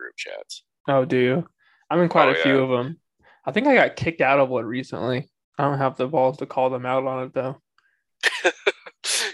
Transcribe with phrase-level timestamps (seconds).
[0.00, 0.64] group chats.
[0.88, 1.46] Oh, do you?
[1.90, 2.98] I'm in quite Oh, a few of them.
[3.44, 5.30] I think I got kicked out of one recently.
[5.58, 7.56] I don't have the balls to call them out on it though.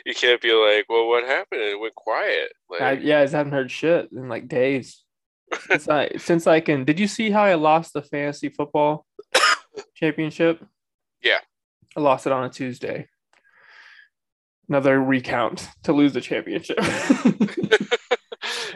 [0.05, 1.61] you can't be like, well, what happened?
[1.61, 2.53] It went quiet.
[2.69, 5.03] Like, I, yeah, I just haven't heard shit in like days.
[5.69, 6.85] Since I since I can.
[6.85, 9.07] Did you see how I lost the fantasy football
[9.95, 10.65] championship?
[11.23, 11.39] Yeah.
[11.97, 13.09] I lost it on a Tuesday.
[14.69, 16.79] Another recount to lose the championship.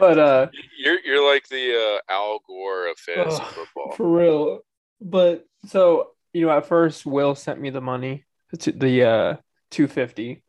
[0.01, 0.47] but uh
[0.77, 3.91] you're you're like the uh, Al Gore of fantasy Ugh, football.
[3.95, 4.59] for real.
[4.99, 8.25] But so you know, at first Will sent me the money
[8.59, 9.35] to the uh
[9.71, 10.43] 250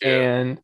[0.00, 0.08] Yeah.
[0.08, 0.60] and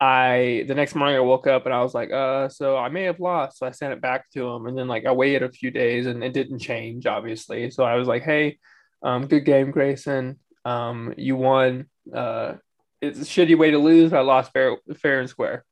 [0.00, 3.04] I the next morning I woke up and I was like, uh, so I may
[3.04, 3.58] have lost.
[3.58, 6.06] So I sent it back to him, and then like I waited a few days
[6.06, 7.70] and it didn't change, obviously.
[7.70, 8.58] So I was like, hey,
[9.04, 10.40] um, good game, Grayson.
[10.64, 11.86] Um, you won.
[12.12, 12.54] Uh,
[13.00, 14.10] it's a shitty way to lose.
[14.10, 15.64] but I lost fair, fair and square,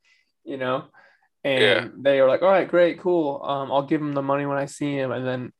[0.44, 0.84] you know.
[1.44, 1.88] And Yeah.
[1.96, 3.42] they were like, all right, great, cool.
[3.42, 5.10] Um, I'll give him the money when I see him.
[5.12, 5.52] And then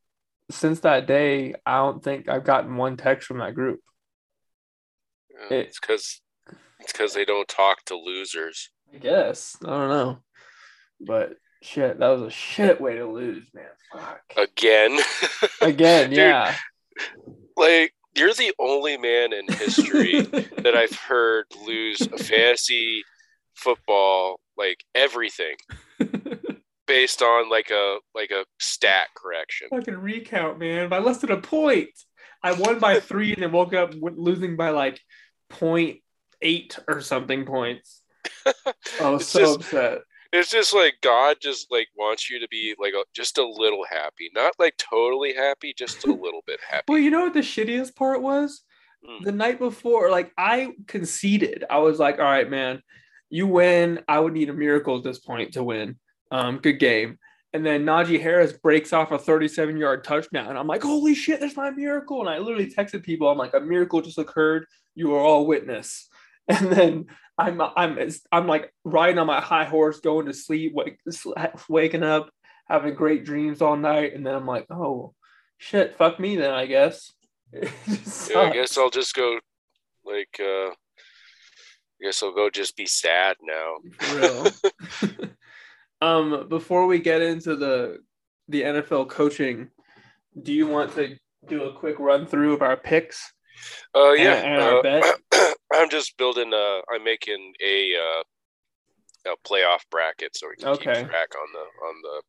[0.51, 3.81] since that day, I don't think I've gotten one text from that group.
[5.31, 6.21] Yeah, it- it's because
[6.81, 8.71] it's because they don't talk to losers.
[8.93, 9.57] I guess.
[9.63, 10.19] I don't know.
[11.01, 13.67] But shit, that was a shit way to lose, man.
[13.93, 14.23] Fuck.
[14.37, 14.99] Again.
[15.61, 16.57] Again, Dude, yeah.
[17.57, 23.05] Like you're the only man in history that I've heard lose a fantasy
[23.55, 25.57] football, like everything,
[26.87, 29.69] based on like a like a stat correction.
[29.71, 31.89] Fucking recount, man, by less than a point.
[32.43, 35.01] I won by three and then woke up losing by like
[35.49, 35.99] point
[36.43, 38.03] eight or something points.
[39.01, 39.99] I was so just- upset.
[40.33, 43.85] It's just like God just like wants you to be like a, just a little
[43.91, 46.85] happy, not like totally happy, just a little bit happy.
[46.87, 48.63] Well, you know what the shittiest part was?
[49.05, 49.25] Mm.
[49.25, 51.65] The night before, like I conceded.
[51.69, 52.81] I was like, all right, man,
[53.31, 54.01] you win.
[54.09, 55.99] I would need a miracle at this point to win.
[56.31, 57.19] Um, good game.
[57.53, 60.49] And then Najee Harris breaks off a 37 yard touchdown.
[60.49, 62.21] And I'm like, holy shit, that's my miracle.
[62.21, 64.67] And I literally texted people, I'm like, a miracle just occurred.
[64.95, 66.09] You are all witness.
[66.49, 67.07] And then
[67.39, 70.99] I'm I'm I'm like riding on my high horse, going to sleep, wake,
[71.69, 72.29] waking up,
[72.69, 75.15] having great dreams all night, and then I'm like, oh
[75.59, 77.13] shit, fuck me then, I guess.
[78.31, 79.39] Yeah, I guess I'll just go
[80.05, 80.71] like uh
[82.01, 83.77] I guess I'll go just be sad now.
[84.15, 84.47] Real.
[86.01, 87.99] um, before we get into the
[88.49, 89.71] the NFL coaching,
[90.43, 91.17] do you want to
[91.47, 93.33] do a quick run through of our picks?
[93.95, 94.35] Uh yeah.
[94.35, 95.05] and our uh, bet?
[95.73, 98.23] I'm just building uh I'm making a uh
[99.33, 100.85] a playoff bracket so we can Okay.
[100.95, 102.23] keep track on the on the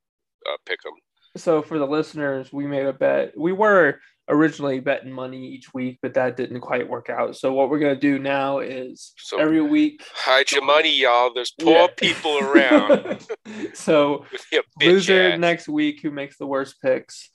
[0.52, 0.94] uh pick 'em.
[1.38, 3.32] So for the listeners, we made a bet.
[3.38, 7.36] We were originally betting money each week, but that didn't quite work out.
[7.36, 10.04] So what we're gonna do now is So every week.
[10.14, 11.34] hide your money, y'all.
[11.34, 11.88] There's poor Yeah.
[11.98, 13.28] people around.
[13.74, 14.26] so
[14.82, 15.40] loser ass.
[15.40, 17.30] next week who makes the worst picks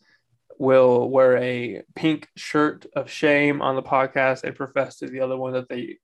[0.59, 5.37] will wear a pink shirt of shame on the podcast and profess to the other
[5.37, 5.99] one that they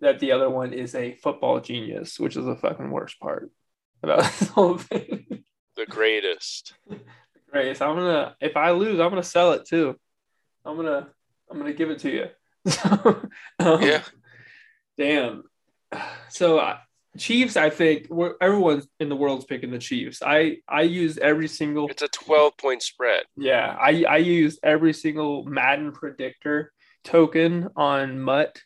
[0.00, 3.50] that the other one is a football genius, which is the fucking worst part
[4.02, 5.42] about this whole thing.
[5.74, 6.74] the greatest.
[7.74, 9.96] So I'm gonna if I lose, I'm gonna sell it too.
[10.64, 11.08] I'm gonna
[11.50, 12.26] I'm gonna give it to you.
[12.70, 13.22] So,
[13.60, 14.02] um, Yeah.
[14.98, 15.44] Damn.
[16.30, 16.78] So uh,
[17.16, 20.22] Chiefs, I think we're, everyone in the world's picking the Chiefs.
[20.24, 23.24] I I use every single It's a 12 point spread.
[23.36, 26.72] yeah I I use every single Madden predictor
[27.04, 28.60] token on Mutt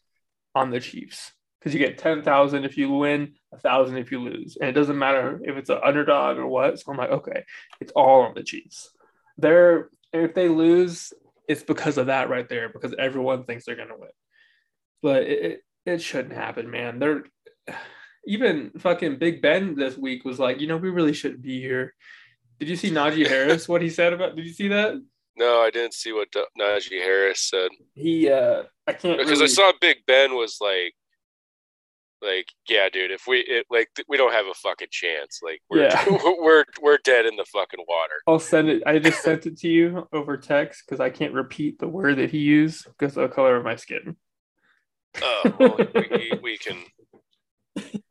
[0.55, 4.21] on the Chiefs because you get ten thousand if you win, a thousand if you
[4.21, 6.81] lose, and it doesn't matter if it's an underdog or what.
[6.81, 7.44] So I'm like, okay,
[7.81, 8.91] it's all on the Chiefs.
[9.36, 11.12] They're if they lose,
[11.47, 14.10] it's because of that right there because everyone thinks they're gonna win,
[15.03, 16.98] but it it, it shouldn't happen, man.
[16.98, 17.24] They're
[18.27, 21.95] even fucking Big Ben this week was like, you know, we really shouldn't be here.
[22.59, 23.68] Did you see Najee Harris?
[23.68, 24.36] What he said about?
[24.36, 24.95] Did you see that?
[25.36, 29.45] No, I didn't see what D- Najee Harris said He, uh I can't because really,
[29.45, 30.95] I saw Big Ben was like,
[32.22, 35.41] like, yeah, dude, if we it, like we don't have a fucking chance.
[35.43, 36.05] Like we're Yeah.
[36.39, 38.15] we're we're dead in the fucking water.
[38.27, 38.83] I'll send it.
[38.87, 42.31] I just sent it to you over text because I can't repeat the word that
[42.31, 44.17] he used because of the color of my skin.
[45.22, 46.77] Oh, well, we, we can.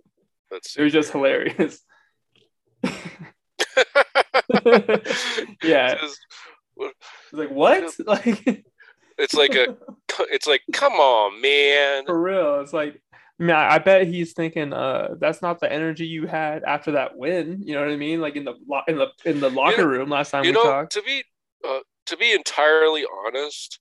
[0.51, 1.79] Let's It was just hilarious.
[5.63, 6.19] yeah, It's,
[6.77, 7.93] it's like what?
[8.05, 8.65] Like
[9.19, 9.77] it's like a.
[10.31, 12.05] It's like, come on, man.
[12.05, 12.61] for real?
[12.61, 13.01] It's like,
[13.39, 17.61] man, I bet he's thinking, uh, that's not the energy you had after that win.
[17.63, 18.21] You know what I mean?
[18.21, 20.63] Like in the lo- in the in the locker room last time You we know,
[20.63, 20.91] talked.
[20.93, 21.23] to be
[21.67, 23.79] uh, to be entirely honest,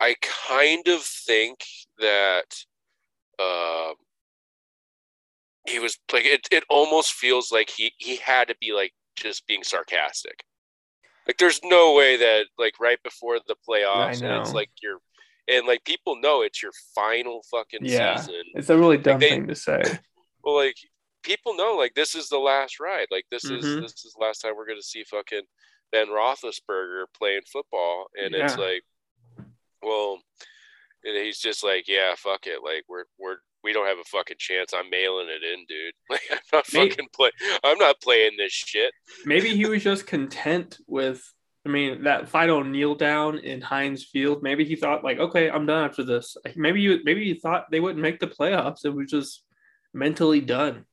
[0.00, 1.64] I kind of think
[1.98, 2.64] that
[3.38, 3.92] uh,
[5.66, 6.48] he was like it.
[6.50, 10.44] It almost feels like he he had to be like just being sarcastic.
[11.26, 14.98] Like there's no way that like right before the playoffs, and it's like you're
[15.50, 18.42] and like people know it's your final fucking yeah, season.
[18.54, 19.82] It's a really dumb like, they, thing to say.
[20.42, 20.76] Well, like
[21.22, 23.08] people know like this is the last ride.
[23.10, 23.56] Like this mm-hmm.
[23.56, 25.42] is this is the last time we're gonna see fucking
[25.92, 28.44] Ben Roethlisberger playing football, and yeah.
[28.44, 28.82] it's like,
[29.82, 30.18] well,
[31.04, 34.36] and he's just like, yeah, fuck it, like we're we're we don't have a fucking
[34.38, 34.72] chance.
[34.72, 35.92] I'm mailing it in, dude.
[36.10, 37.30] Like I'm not maybe, fucking play.
[37.62, 38.92] I'm not playing this shit.
[39.24, 41.22] maybe he was just content with.
[41.66, 44.42] I mean, that final kneel down in Heinz Field.
[44.42, 46.36] Maybe he thought like, okay, I'm done after this.
[46.56, 48.84] Maybe you, maybe you thought they wouldn't make the playoffs.
[48.84, 49.44] It was just
[49.92, 50.86] mentally done.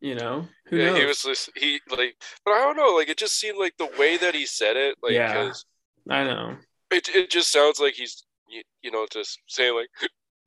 [0.00, 0.98] You know, Who yeah, knows?
[0.98, 2.14] he was just he like,
[2.44, 2.94] but I don't know.
[2.94, 4.96] Like, it just seemed like the way that he said it.
[5.02, 5.52] Like, yeah,
[6.08, 6.56] I know.
[6.92, 9.88] It it just sounds like he's you, you know just saying like,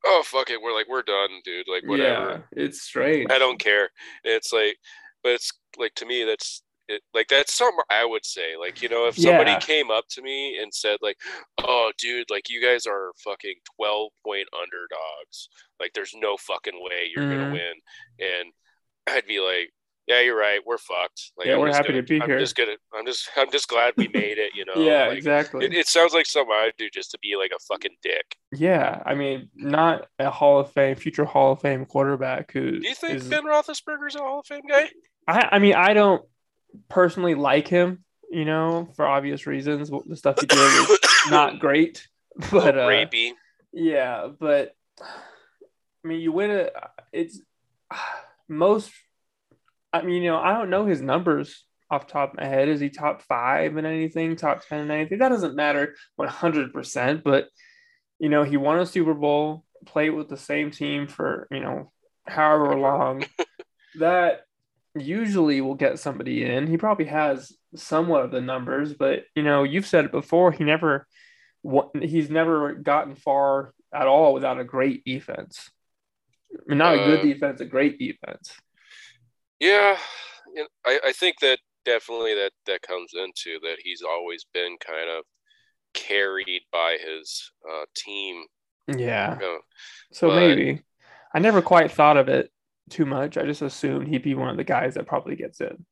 [0.06, 1.66] oh fuck it, we're like we're done, dude.
[1.68, 2.46] Like whatever.
[2.56, 3.30] Yeah, it's strange.
[3.30, 3.90] I don't care.
[4.24, 4.78] it's like,
[5.22, 8.56] but it's like to me that's it, like that's something I would say.
[8.58, 9.58] Like, you know, if somebody yeah.
[9.58, 11.16] came up to me and said, like,
[11.58, 15.48] oh dude, like you guys are fucking 12 point underdogs.
[15.80, 17.40] Like there's no fucking way you're mm-hmm.
[17.40, 17.72] gonna win.
[18.18, 18.52] And
[19.08, 19.72] I'd be like,
[20.08, 20.60] yeah, you're right.
[20.66, 21.32] We're fucked.
[21.36, 22.36] Like, yeah, I'm we're happy gonna, to be I'm here.
[22.36, 22.76] I'm just gonna.
[22.92, 23.30] I'm just.
[23.36, 24.52] I'm just glad we made it.
[24.54, 24.82] You know.
[24.82, 25.64] yeah, like, exactly.
[25.64, 28.36] It, it, sounds like something I'd do just to be like a fucking dick.
[28.52, 32.80] Yeah, I mean, not a Hall of Fame, future Hall of Fame quarterback who.
[32.80, 34.90] Do you think is, Ben Roethlisberger's a Hall of Fame guy?
[35.28, 35.48] I.
[35.52, 36.24] I mean, I don't
[36.88, 38.04] personally like him.
[38.30, 40.98] You know, for obvious reasons, the stuff he did is
[41.30, 42.08] not great.
[42.50, 43.32] But uh, rapey.
[43.72, 46.72] Yeah, but I mean, you win it.
[47.12, 47.40] It's
[48.48, 48.90] most
[49.92, 52.68] I mean, you know, I don't know his numbers off top of my head.
[52.68, 55.18] Is he top five in anything, top 10 in anything?
[55.18, 57.48] That doesn't matter 100%, but,
[58.18, 61.92] you know, he won a Super Bowl, played with the same team for, you know,
[62.26, 63.26] however long.
[63.98, 64.46] that
[64.94, 66.66] usually will get somebody in.
[66.66, 70.64] He probably has somewhat of the numbers, but, you know, you've said it before, he
[70.64, 71.06] never,
[72.00, 75.70] he's never gotten far at all without a great defense.
[76.52, 78.54] I mean, not a good uh, defense, a great defense.
[79.58, 79.96] Yeah,
[80.84, 85.24] I, I think that definitely that that comes into that he's always been kind of
[85.94, 88.44] carried by his uh, team.
[88.88, 89.34] Yeah.
[89.34, 89.58] You know?
[90.12, 90.82] So but, maybe
[91.34, 92.50] I never quite thought of it
[92.92, 93.36] too much.
[93.36, 95.84] I just assumed he'd be one of the guys that probably gets in.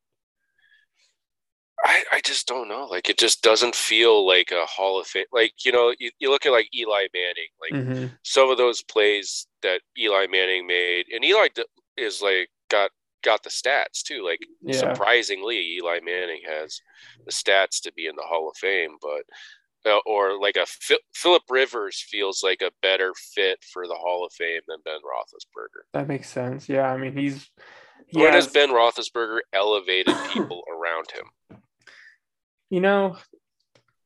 [1.82, 2.84] I, I just don't know.
[2.84, 5.24] Like it just doesn't feel like a Hall of Fame.
[5.32, 7.50] Like you know, you, you look at like Eli Manning.
[7.60, 8.06] Like mm-hmm.
[8.22, 11.48] some of those plays that Eli Manning made, and Eli
[11.96, 12.90] is like got
[13.22, 14.24] got the stats too.
[14.24, 14.76] Like yeah.
[14.76, 16.80] surprisingly, Eli Manning has
[17.24, 19.22] the stats to be in the Hall of Fame, but
[19.86, 20.66] Uh, or like a
[21.14, 25.84] Philip Rivers feels like a better fit for the Hall of Fame than Ben Roethlisberger.
[25.94, 26.68] That makes sense.
[26.68, 27.48] Yeah, I mean he's.
[28.06, 31.58] He has, has Ben Roethlisberger elevated people around him?
[32.68, 33.16] You know,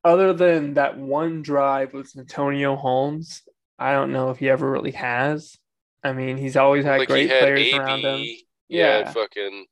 [0.05, 3.43] other than that one drive with Santonio Holmes,
[3.79, 5.58] I don't know if he ever really has.
[6.05, 8.27] I mean, he's always had like great had players AB, around him.
[8.69, 9.67] Yeah, fucking.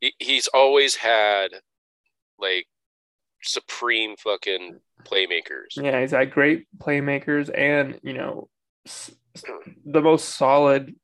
[0.00, 1.48] He, he's always had
[2.38, 2.66] like
[3.42, 5.76] supreme fucking playmakers.
[5.76, 8.48] Yeah, he's had great playmakers, and you know,
[9.84, 10.94] the most solid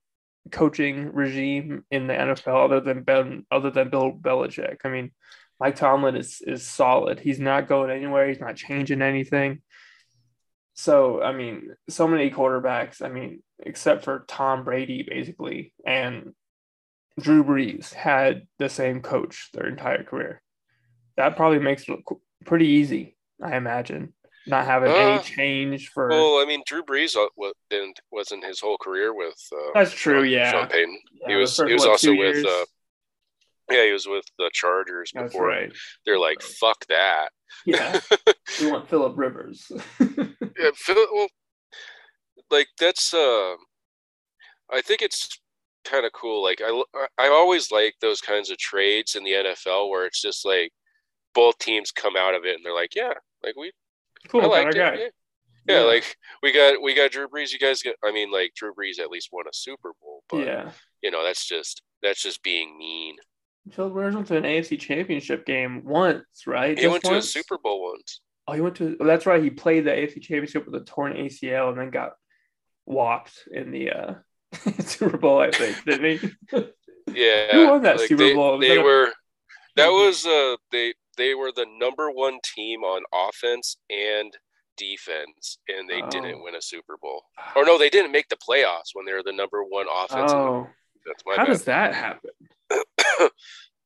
[0.50, 4.78] coaching regime in the NFL, other than Ben, other than Bill Belichick.
[4.84, 5.10] I mean,
[5.60, 7.20] Mike Tomlin is is solid.
[7.20, 8.28] He's not going anywhere.
[8.28, 9.62] He's not changing anything.
[10.74, 13.02] So I mean, so many quarterbacks.
[13.02, 16.32] I mean, except for Tom Brady, basically, and
[17.20, 20.42] Drew Brees had the same coach their entire career.
[21.16, 24.12] That probably makes it look pretty easy, I imagine,
[24.46, 26.08] not having uh, a change for.
[26.08, 27.28] Well, I mean, Drew Brees uh,
[27.70, 29.38] didn't wasn't his whole career with.
[29.52, 30.22] Uh, That's true.
[30.24, 30.98] Sean, yeah, Sean Payton.
[31.20, 31.56] Yeah, he was.
[31.56, 32.44] He was what, also with.
[32.44, 32.64] Uh,
[33.70, 35.46] yeah, he was with the Chargers before.
[35.46, 35.72] Right.
[36.04, 37.30] They're like, "Fuck that."
[37.64, 38.00] Yeah,
[38.60, 39.70] we want Philip Rivers.
[40.00, 41.06] yeah, Phil.
[41.12, 41.28] Well,
[42.50, 43.14] like that's.
[43.14, 43.54] uh
[44.72, 45.28] I think it's
[45.84, 46.42] kind of cool.
[46.42, 46.82] Like I,
[47.18, 50.72] I always like those kinds of trades in the NFL where it's just like
[51.34, 53.72] both teams come out of it and they're like, yeah, like we,
[54.28, 54.76] cool, I like it.
[54.76, 54.96] Yeah.
[55.66, 55.80] Yeah.
[55.80, 55.80] yeah.
[55.82, 57.52] like we got we got Drew Brees.
[57.52, 57.96] You guys get.
[58.04, 60.70] I mean, like Drew Brees at least won a Super Bowl, but yeah,
[61.02, 63.16] you know that's just that's just being mean.
[63.72, 66.76] Phil Rivers went to an AFC Championship game once, right?
[66.76, 67.32] He just went once?
[67.32, 68.20] to a Super Bowl once.
[68.46, 68.96] Oh, he went to.
[69.00, 69.42] Oh, that's right.
[69.42, 72.12] He played the AFC Championship with a torn ACL and then got
[72.84, 74.14] walked in the uh,
[74.80, 76.30] Super Bowl, I think, didn't he?
[77.12, 77.52] yeah.
[77.52, 78.58] Who won that like Super they, Bowl?
[78.58, 79.04] Was they were.
[79.04, 79.12] A...
[79.76, 84.36] That was uh they they were the number one team on offense and
[84.76, 86.10] defense, and they oh.
[86.10, 87.22] didn't win a Super Bowl.
[87.56, 90.32] Or no, they didn't make the playoffs when they were the number one offense.
[90.32, 90.66] Oh,
[91.06, 91.52] That's my How bad.
[91.52, 92.30] does that happen?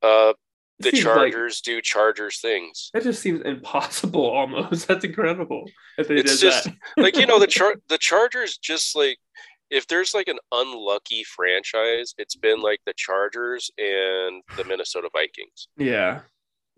[0.03, 0.33] uh,
[0.81, 2.91] the Seems like- Chargers do Chargers things.
[2.95, 4.87] that just seems impossible almost.
[4.87, 5.65] That's incredible
[5.99, 6.77] if they It's did just- that.
[6.97, 9.19] Like you know, the char the Chargers just like
[9.71, 15.69] if there's like an unlucky franchise, it's been like the Chargers and the Minnesota Vikings.
[15.77, 16.21] Yeah.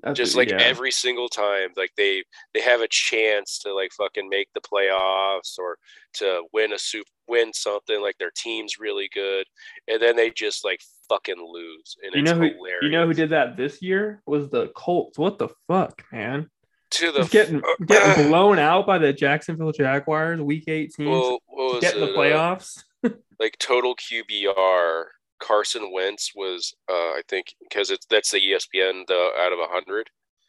[0.02, 0.58] That's just like yeah.
[0.60, 5.58] every single time like they they have a chance to like fucking make the playoffs
[5.58, 5.76] or
[6.14, 9.46] to win a soup win something like their team's really good
[9.86, 13.06] and then they just like fucking lose and you it's know who hilarious you know
[13.06, 15.18] who did that this year was the Colts.
[15.18, 16.48] What the fuck, man?
[16.90, 22.12] to the getting getting blown out by the Jacksonville Jaguars week 18 well, was the
[22.12, 22.82] uh, playoffs.
[23.38, 25.04] like total QBR
[25.40, 30.08] Carson Wentz was uh I think because it's that's the ESPN the out of 100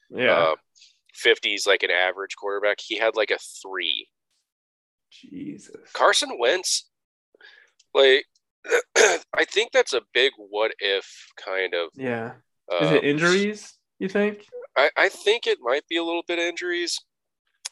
[0.09, 0.31] yeah.
[0.31, 0.55] uh,
[1.25, 4.07] 50's like an average quarterback he had like a 3
[5.11, 5.75] Jesus.
[5.93, 6.89] Carson Wentz,
[7.93, 8.25] like,
[8.95, 11.05] I think that's a big what if
[11.43, 11.89] kind of.
[11.95, 12.33] Yeah.
[12.71, 14.45] Uh, Is it injuries, you think?
[14.77, 16.97] I, I think it might be a little bit injuries.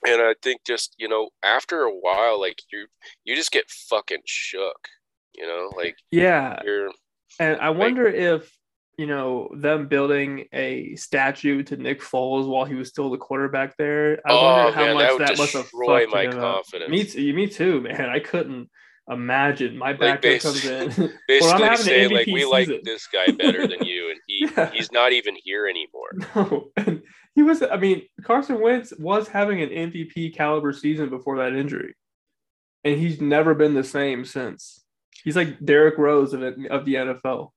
[0.06, 2.88] And I think just, you know, after a while, like you
[3.26, 4.88] you just get fucking shook.
[5.36, 6.60] You know, like Yeah.
[6.64, 6.92] you're
[7.40, 8.54] And I wonder if,
[8.98, 13.78] you know, them building a statue to Nick Foles while he was still the quarterback
[13.78, 14.20] there.
[14.26, 16.90] I oh wonder how man, much that that must have fucked my confidence.
[16.92, 18.10] Me too, me too, man.
[18.10, 18.70] I couldn't
[19.10, 20.90] imagine my Like, backup comes in.
[21.28, 24.72] Basically an saying like we like this guy better than you and he Yeah.
[24.72, 26.10] he's not even here anymore.
[26.36, 27.02] no, and
[27.36, 27.64] he was.
[27.64, 31.96] I mean, Carson Wentz was having an MVP caliber season before that injury,
[32.84, 34.79] and he's never been the same since.
[35.24, 37.52] He's like Derrick Rose of it, of the NFL,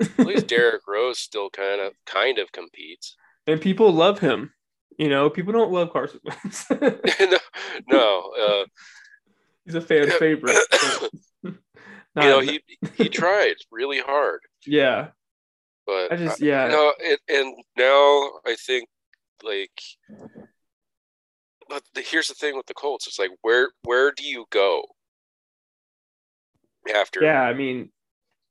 [0.00, 3.16] At least Derrick Rose still kind of kind of competes.
[3.46, 4.52] and people love him.
[4.98, 6.68] You know, people don't love Carson Wentz.
[6.70, 7.38] no,
[7.88, 8.64] no uh,
[9.64, 10.56] he's a fan favorite.
[12.16, 12.60] you know he
[12.94, 15.08] he tried really hard yeah,
[15.86, 16.66] but I just yeah.
[16.66, 18.88] you know it, and now i think
[19.42, 19.80] like
[21.68, 24.84] but the, here's the thing with the colts it's like where where do you go
[26.94, 27.90] after Yeah, I mean,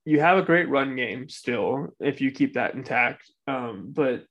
[0.05, 3.29] you have a great run game still if you keep that intact.
[3.47, 4.25] Um, but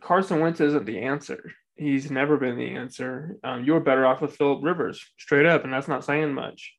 [0.00, 1.52] Carson Wentz isn't the answer.
[1.76, 3.36] He's never been the answer.
[3.42, 6.74] Um, you're better off with Philip Rivers, straight up, and that's not saying much.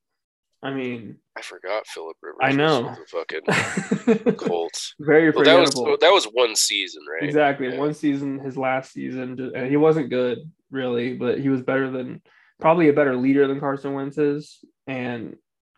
[0.65, 2.95] I mean, i forgot philip rivers I know.
[3.09, 7.69] fucking colts very well, that was that was one season right Exactly.
[7.69, 7.77] Yeah.
[7.77, 10.39] One season, his last season, and he wasn't good
[10.71, 12.21] really, but he was better than
[12.59, 14.63] probably a better leader than Carson Wentz is.
[14.87, 15.35] And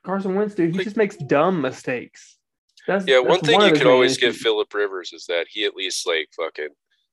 [0.07, 2.37] Carson Wentz, dude, he Like- just makes dumb mistakes.
[2.87, 5.75] That's yeah one thing of you could always give philip rivers is that he at
[5.75, 6.69] least like fucking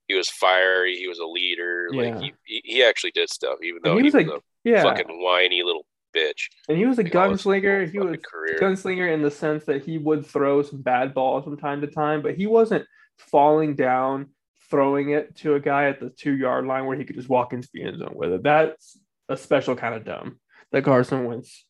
[0.07, 2.19] he was fiery he was a leader like Yeah.
[2.21, 5.21] he, he he actually did stuff even though he he was like- a Yeah, fucking
[5.21, 5.85] whiny little
[6.15, 7.91] bitch and he was a like, gunslinger.
[7.91, 11.57] He was career gunslinger in the sense that he would throw some bad balls from
[11.57, 12.85] time to time, but he wasn't
[13.17, 14.29] falling down,
[14.71, 17.51] throwing it to a guy at the two yard line where he could just walk
[17.51, 18.43] into the end zone with it.
[18.43, 18.97] That's
[19.27, 20.39] a special kind of dumb
[20.71, 21.65] that Carson Wentz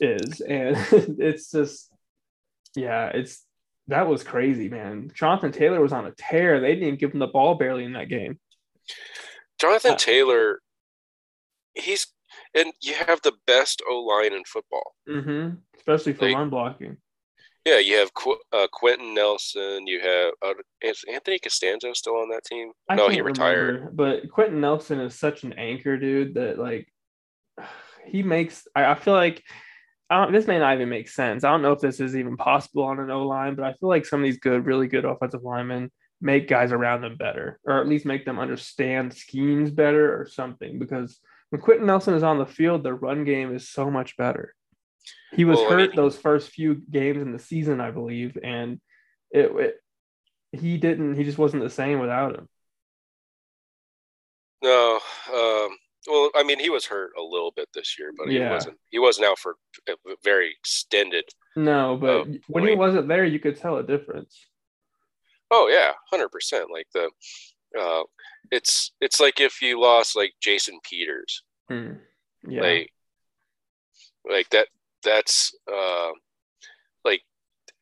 [0.00, 0.40] is.
[0.40, 0.76] And
[1.20, 1.90] it's just,
[2.74, 3.44] yeah, it's
[3.88, 5.10] that was crazy, man.
[5.14, 6.60] Jonathan Taylor was on a tear.
[6.60, 8.38] They didn't even give him the ball barely in that game.
[9.60, 10.60] Jonathan Uh, Taylor,
[11.74, 12.06] he's
[12.54, 14.94] and you have the best O line in football.
[15.08, 15.56] Mm-hmm.
[15.76, 16.96] Especially for Like- run blocking.
[17.64, 19.86] Yeah, you have Qu- uh, Quenton Nelson.
[19.86, 22.72] You have uh, is Anthony Castonzo still on that team?
[22.88, 23.74] I no, he retired.
[23.74, 26.92] remember, but Quenton Nelson is such an anchor, dude, that like
[28.06, 28.66] he makes.
[28.74, 29.44] I, I feel like
[30.30, 31.44] this may not even make sense.
[31.44, 33.88] I don't know if this is even possible on an O line, but I feel
[33.88, 35.90] like some of these good, really good offensive linemen
[36.20, 40.78] make guys around them better, or at least make them understand schemes better, or something.
[40.78, 41.18] Because
[41.50, 44.54] when Quenton Nelson is on the field, the run game is so much better.
[45.32, 48.80] He was Well, hurt those first few games in the season, I believe, and
[49.30, 49.74] it, it
[50.52, 51.14] he didn't.
[51.14, 52.48] He just wasn't the same without him.
[54.62, 55.00] No,
[55.34, 55.76] um,
[56.08, 58.78] well, I mean, he was hurt a little bit this year, but he wasn't.
[58.90, 59.56] He wasn't out for
[59.88, 59.92] a
[60.24, 61.24] very extended.
[61.56, 64.46] No, but Oh, when he wasn't there, you could tell a difference.
[65.50, 66.68] Oh yeah, hundred percent.
[66.72, 67.10] Like the,
[67.78, 68.02] uh,
[68.50, 71.92] it's it's like if you lost like Jason Peters, Hmm.
[72.48, 72.62] Yeah.
[72.62, 72.90] like
[74.28, 74.68] like that
[75.04, 76.10] that's uh
[77.04, 77.22] like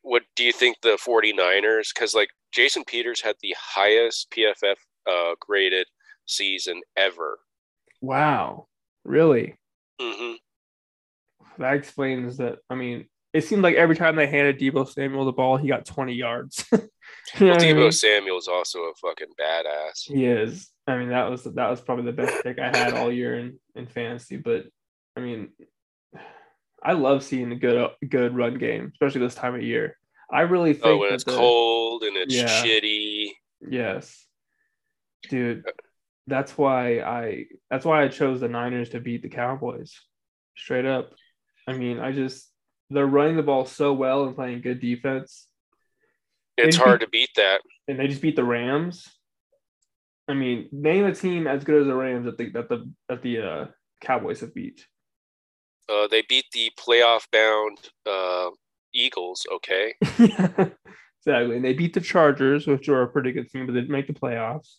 [0.01, 4.75] what do you think the 49ers because like jason peters had the highest pff
[5.07, 5.87] uh graded
[6.25, 7.39] season ever
[8.01, 8.67] wow.
[9.05, 9.57] Really?
[9.99, 10.33] hmm
[11.57, 12.59] That explains that.
[12.69, 15.85] I mean, it seemed like every time they handed Deebo Samuel the ball, he got
[15.85, 16.65] 20 yards.
[16.71, 16.87] you know
[17.39, 17.91] well, what I Deebo mean?
[17.91, 20.03] Samuel is also a fucking badass.
[20.03, 20.69] He is.
[20.87, 23.59] I mean, that was that was probably the best pick I had all year in,
[23.75, 24.37] in fantasy.
[24.37, 24.65] But
[25.15, 25.49] I mean,
[26.83, 29.97] I love seeing a good good run game, especially this time of year.
[30.29, 32.63] I really think Oh, when it's the- cold and it's Yeah.
[32.63, 33.29] shitty.
[33.69, 34.25] Yes.
[35.29, 35.63] Dude,
[36.27, 39.99] that's why I that's why I chose the Niners to beat the Cowboys.
[40.55, 41.13] Straight up.
[41.67, 42.49] I mean, I just
[42.89, 45.47] they're running the ball so well and playing good defense.
[46.57, 47.61] It's hard to beat that.
[47.87, 49.07] And they just beat the Rams.
[50.27, 53.21] I mean, name a team as good as the Rams that the that the that
[53.21, 53.65] the uh,
[54.01, 54.85] Cowboys have beat.
[55.89, 58.49] Uh, they beat the playoff bound uh,
[58.93, 59.45] Eagles.
[59.55, 61.55] Okay, exactly.
[61.55, 64.07] And they beat the Chargers, which are a pretty good team, but they didn't make
[64.07, 64.75] the playoffs.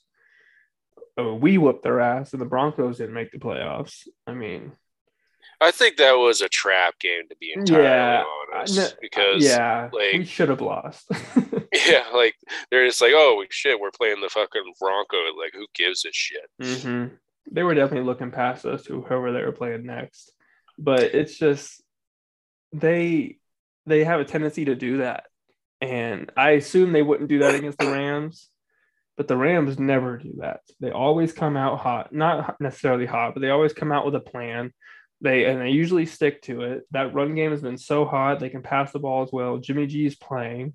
[1.16, 4.08] Oh, we whooped their ass, and the Broncos didn't make the playoffs.
[4.26, 4.72] I mean,
[5.60, 8.76] I think that was a trap game to be entirely Yeah, honest.
[8.76, 11.06] no, because yeah, like, we should have lost.
[11.88, 12.34] yeah, like
[12.70, 15.16] they're just like, oh shit, we're playing the fucking Bronco.
[15.38, 16.48] Like, who gives a shit?
[16.60, 17.06] hmm
[17.50, 20.32] They were definitely looking past us to whoever they were playing next,
[20.78, 21.82] but it's just
[22.72, 23.38] they
[23.86, 25.24] they have a tendency to do that,
[25.80, 28.48] and I assume they wouldn't do that against the Rams,
[29.16, 30.60] but the Rams never do that.
[30.80, 34.20] They always come out hot, not necessarily hot, but they always come out with a
[34.20, 34.72] plan.
[35.20, 36.82] They and they usually stick to it.
[36.90, 39.58] That run game has been so hot; they can pass the ball as well.
[39.58, 40.74] Jimmy G is playing.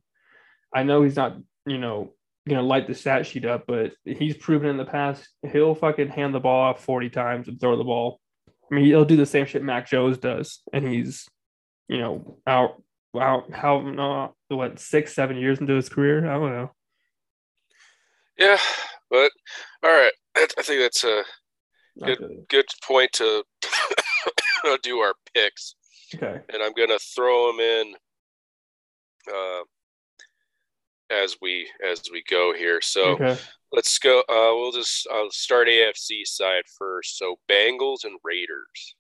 [0.74, 2.14] I know he's not, you know,
[2.48, 6.34] gonna light the stat sheet up, but he's proven in the past he'll fucking hand
[6.34, 8.20] the ball off 40 times and throw the ball.
[8.72, 11.28] I mean, he'll do the same shit Mac Jones does, and he's,
[11.88, 12.82] you know, out
[13.18, 16.30] out how no, what six seven years into his career.
[16.30, 16.72] I don't know.
[18.38, 18.60] Yeah,
[19.10, 19.32] but
[19.84, 21.24] all right, I I think that's a
[22.06, 22.46] Good.
[22.50, 23.44] good point to
[24.84, 25.76] do our picks.
[26.16, 26.40] Okay.
[26.54, 27.96] and I'm gonna throw them in
[29.34, 29.62] uh,
[31.10, 32.80] as we as we go here.
[32.82, 33.38] So Okay.
[33.72, 34.20] let's go.
[34.30, 37.18] Uh, we'll just I'll start AFC side first.
[37.18, 38.96] So Bengals and Raiders.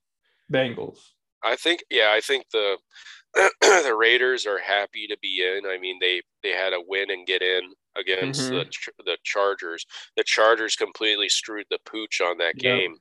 [0.51, 0.99] Bengals.
[1.43, 2.77] I think yeah, I think the
[3.61, 5.69] the Raiders are happy to be in.
[5.69, 9.85] I mean they they had a win and get in against the Ch- the Chargers.
[10.15, 12.95] The Chargers completely screwed the pooch on that game.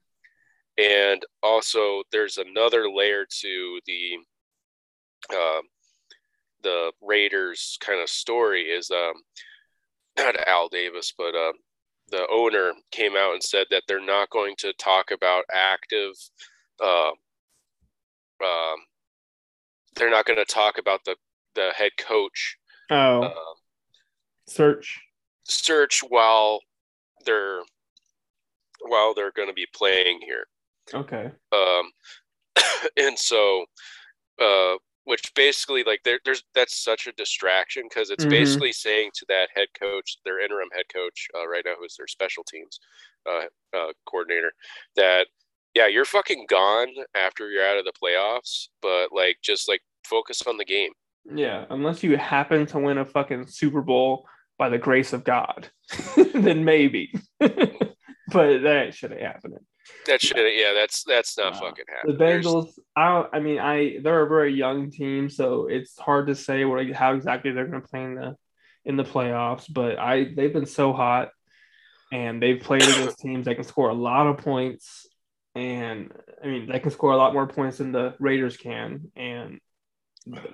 [0.78, 4.18] And also there's another layer to the
[5.34, 5.62] um
[6.62, 9.14] the Raiders kind of story is um
[10.18, 11.52] not Al Davis, but uh,
[12.10, 16.12] the owner came out and said that they're not going to talk about active
[16.82, 17.10] uh,
[18.44, 18.76] um,
[19.96, 21.16] they're not going to talk about the
[21.54, 22.58] the head coach
[22.90, 23.30] Oh, uh,
[24.46, 25.00] search.
[25.44, 26.60] search while
[27.24, 27.62] they're
[28.82, 30.46] while they're going to be playing here.
[30.92, 31.30] Okay.
[31.52, 31.90] Um,
[32.96, 33.64] and so,
[34.40, 38.30] uh, which basically like there, there's that's such a distraction because it's Mhm.
[38.30, 42.06] basically saying to that head coach, their interim head coach uh, right now, who's their
[42.06, 42.78] special teams
[43.28, 44.52] uh, uh, coordinator,
[44.94, 45.26] that
[45.76, 50.42] yeah, you're fucking gone after you're out of the playoffs, but like just like focus
[50.46, 50.92] on the game.
[51.30, 51.66] Yeah.
[51.70, 54.26] Unless you happen to win a fucking Super Bowl
[54.58, 55.68] by the grace of God,
[56.34, 57.12] then maybe.
[57.38, 59.52] but that shouldn't happen.
[60.06, 61.60] That should yeah, that's that's not Wow.
[61.60, 62.18] fucking The happening.
[62.18, 66.26] There's- Bengals, I don't, I mean, I they're a very young team, so it's hard
[66.28, 68.36] to say what how exactly they're going to play in the
[68.84, 69.66] in the playoffs.
[69.72, 71.28] But I they've been so hot,
[72.12, 75.05] and they've played against teams that can score a lot of points,
[75.56, 79.60] and I mean they can score a lot more points than the Raiders can, and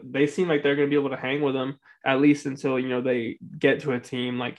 [0.03, 2.79] they seem like they're going to be able to hang with them at least until
[2.79, 4.59] you know they get to a team like.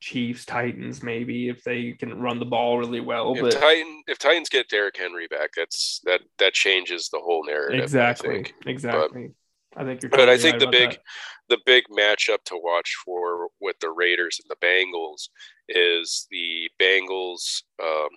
[0.00, 3.34] Chiefs, Titans, maybe if they can run the ball really well.
[3.34, 7.44] if But Titan if Titans get Derrick Henry back, that's that that changes the whole
[7.44, 7.80] narrative.
[7.80, 8.34] I Exactly.
[8.34, 8.54] think.
[8.66, 9.30] Exactly.
[9.76, 10.10] I think you're.
[10.10, 11.00] But I think right the big that.
[11.48, 15.30] the big matchup to watch for with the Raiders and the Bengals
[15.68, 18.08] is the Bengals' um,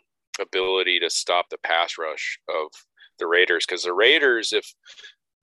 [0.41, 2.67] ability to stop the pass rush of
[3.19, 4.65] the Raiders because the Raiders, if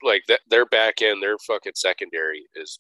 [0.03, 2.79] like that, their back end, their fucking secondary is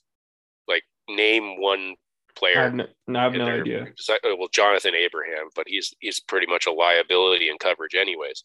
[0.66, 2.62] like name one I player.
[2.62, 3.87] have no, no, I have no idea.
[4.11, 8.44] uh, Well, Johnathan Abram, but he's he's pretty much a liability in coverage, anyways.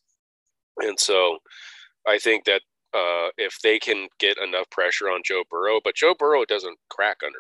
[0.80, 1.38] And so,
[2.08, 2.62] I think that
[2.96, 7.18] uh, if they can get enough pressure on Joe Burrow, but Joe Burrow doesn't crack
[7.24, 7.40] under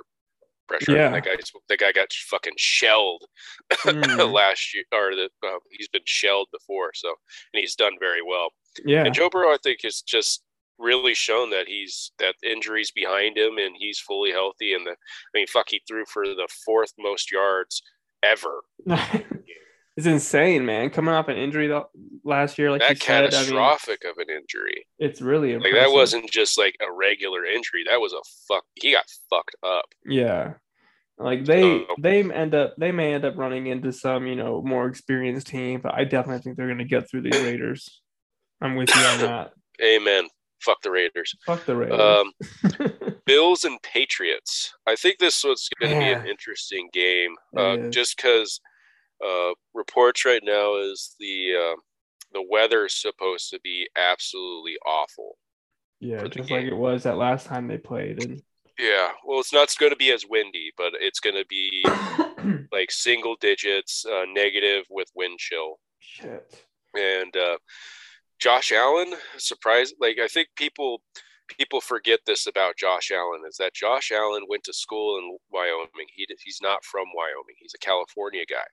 [0.67, 0.95] pressure.
[0.95, 1.10] Yeah.
[1.12, 1.36] that guy
[1.69, 3.23] that guy got fucking shelled
[3.86, 6.91] Mm, last year, or the, uh, he's been shelled before.
[6.93, 7.10] So,
[7.54, 8.49] and he's done very well.
[8.86, 9.04] yeah.
[9.06, 10.43] And Joe Burrow, I think, has just
[10.80, 14.73] really shown that he's that injuries behind him and he's fully healthy.
[14.73, 14.95] And the, I
[15.36, 17.82] mean, fuck, he threw for the fourth most yards
[18.23, 18.62] ever.
[19.95, 20.89] it's insane, man.
[20.89, 21.84] Coming off an injury th-
[22.23, 24.86] last year, like that said, I mean, catastrophic of an injury.
[24.99, 27.84] it's really Like that wasn't just like a regular injury.
[27.88, 28.63] That was a fuck.
[28.75, 29.86] He got fucked up.
[30.06, 30.53] Yeah.
[31.19, 34.62] Like they So- they end up they may end up running into some you know
[34.63, 38.01] more experienced team, but I definitely think they're gonna get through these Raiders.
[38.62, 39.51] I'm with you on that.
[39.84, 40.27] Amen.
[40.62, 41.36] Fuck the Raiders.
[41.45, 41.99] Fuck the Raiders.
[41.99, 42.32] Um,
[43.25, 44.73] Bills and Patriots.
[44.88, 48.62] I think this was going to be an interesting game, uh, just because
[49.23, 51.76] uh, reports right now is the uh,
[52.34, 55.38] the weather is supposed to be absolutely awful.
[55.99, 58.41] Yeah, just like it was that last time they played.
[58.80, 61.86] Yeah, well, it's not going to be as windy, but it's going to be
[62.71, 65.80] like single digits, uh, negative with wind chill.
[65.99, 66.65] shit.
[66.95, 67.58] and uh,
[68.39, 69.93] Josh Allen, surprise!
[69.99, 71.02] Like I think people
[71.47, 76.08] people forget this about Josh Allen is that Josh Allen went to school in Wyoming.
[76.13, 77.56] He he's not from Wyoming.
[77.60, 78.65] He's a California guy.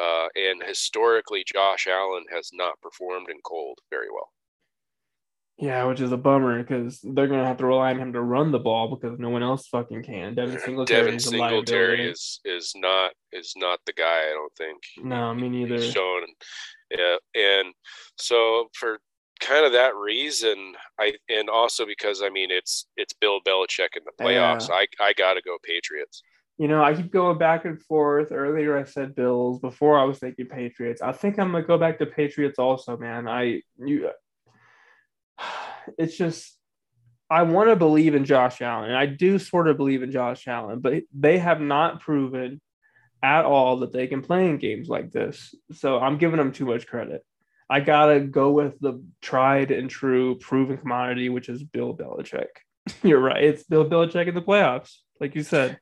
[0.00, 4.30] Uh, and historically, Josh Allen has not performed in cold very well.
[5.58, 8.52] Yeah, which is a bummer because they're gonna have to rely on him to run
[8.52, 10.36] the ball because no one else fucking can.
[10.36, 14.30] Devin Singletary Devin is Singletary is is not is not the guy.
[14.30, 14.78] I don't think.
[15.02, 15.74] No, me neither.
[15.74, 16.22] He's shown,
[16.96, 17.74] yeah, and
[18.16, 19.00] so for
[19.40, 24.04] kind of that reason, I and also because I mean it's it's Bill Belichick in
[24.04, 24.68] the playoffs.
[24.68, 24.76] Yeah.
[24.76, 26.22] I I gotta go Patriots.
[26.58, 28.32] You know, I keep going back and forth.
[28.32, 29.60] Earlier, I said Bills.
[29.60, 31.00] Before, I was thinking Patriots.
[31.00, 33.28] I think I'm gonna go back to Patriots also, man.
[33.28, 34.10] I you,
[35.98, 36.58] it's just
[37.30, 40.80] I want to believe in Josh Allen, I do sort of believe in Josh Allen,
[40.80, 42.60] but they have not proven
[43.22, 45.54] at all that they can play in games like this.
[45.72, 47.24] So I'm giving them too much credit.
[47.68, 52.46] I gotta go with the tried and true proven commodity, which is Bill Belichick.
[53.02, 53.44] You're right.
[53.44, 55.78] It's Bill Belichick in the playoffs, like you said.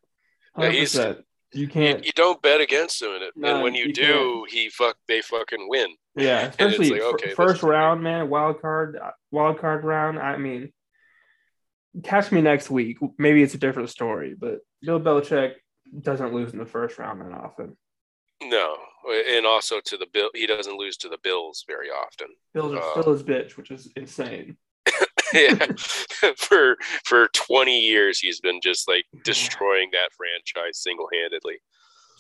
[0.58, 1.22] Yeah, he's- 100%.
[1.52, 2.04] You You, can't.
[2.04, 4.96] you don't bet against him in it, No, and when you, you do, he fuck
[5.06, 5.94] they fucking win.
[6.16, 8.28] Yeah, especially like, okay, first round, man.
[8.28, 8.98] Wild card,
[9.30, 10.18] wild card round.
[10.18, 10.72] I mean,
[12.02, 12.98] catch me next week.
[13.16, 15.54] Maybe it's a different story, but Bill Belichick
[16.00, 17.76] doesn't lose in the first round that often.
[18.42, 18.76] No,
[19.28, 22.28] and also to the bill, he doesn't lose to the Bills very often.
[22.52, 24.56] Bills are Uh, still his bitch, which is insane.
[25.34, 25.66] yeah,
[26.36, 31.58] for for twenty years, he's been just like destroying that franchise single handedly.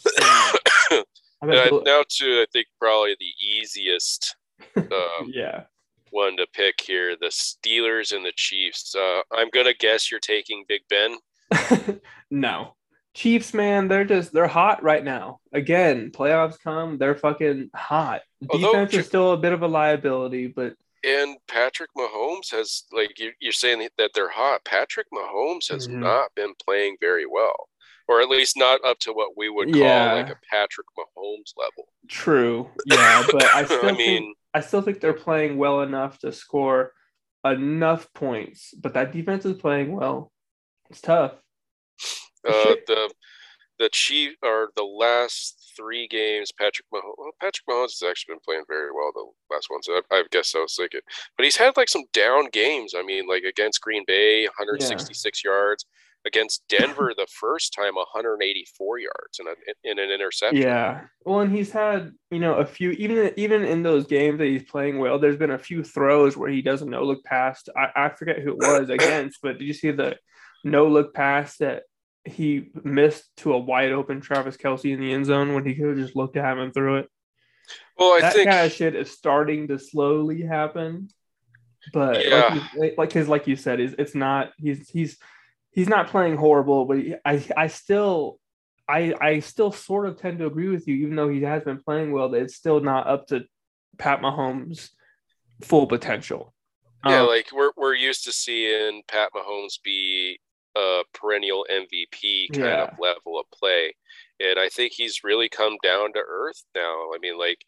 [1.42, 4.36] I now to I think probably the easiest
[4.76, 5.64] um, yeah,
[6.10, 8.94] one to pick here: the Steelers and the Chiefs.
[8.94, 11.16] Uh, I'm gonna guess you're taking Big Ben.
[12.30, 12.74] no.
[13.14, 15.40] Chiefs, man, they're just they're hot right now.
[15.52, 18.20] Again, playoffs come, they're fucking hot.
[18.50, 20.74] Although- Defense is still a bit of a liability, but
[21.06, 24.64] And Patrick Mahomes has like you- you're saying that they're hot.
[24.64, 26.00] Patrick Mahomes has Mhm.
[26.00, 27.70] not been playing very well,
[28.08, 30.12] or at least not up to what we would call Yeah.
[30.14, 31.92] like a Patrick Mahomes level.
[32.08, 32.72] true.
[32.86, 36.32] Yeah, but I still I think mean, I still think they're playing well enough to
[36.32, 36.92] score
[37.44, 40.32] enough points, but that defense is playing well.
[40.90, 41.34] It's tough.
[42.44, 43.12] uh, the
[43.78, 47.14] the Chief or the last three games, Patrick Mahomes.
[47.18, 50.24] Well, Patrick Mahomes has actually been playing very well the last one, so I, I
[50.30, 51.00] guess I was thinking.
[51.36, 52.94] But he's had like some down games.
[52.96, 55.84] I mean, like against Green Bay, 166 yards.
[56.24, 59.48] Against Denver, the first time, 184 yards and
[59.84, 60.60] in an interception.
[60.60, 61.02] Yeah.
[61.24, 64.64] Well, and he's had, you know, a few even even in those games that he's
[64.64, 67.68] playing well, there's been a few throws where he doesn't no look past.
[67.76, 70.16] I, I forget who it was against, but did you see the
[70.64, 71.84] no look pass that
[72.26, 75.88] he missed to a wide open Travis Kelce in the end zone when he could
[75.88, 77.08] have just looked at him and threw it?
[77.98, 81.08] Well, I that think kind of shit is starting to slowly happen.
[81.92, 82.66] But Yeah.
[82.76, 85.18] like, like, cause like you said, is it's not he's he's
[85.70, 88.38] he's not playing horrible, but he, I I still
[88.88, 91.82] I I still sort of tend to agree with you, even though he has been
[91.82, 93.44] playing well, that it's still not up to
[93.98, 94.90] Pat Mahomes'
[95.62, 96.52] full potential.
[97.06, 100.25] Yeah, Um, like we're we're used to seeing Pat Mahomes be
[100.76, 102.82] a perennial MVP kind Yeah.
[102.84, 103.94] of level of play,
[104.40, 107.10] and I think he's really come down to earth now.
[107.14, 107.64] I mean, like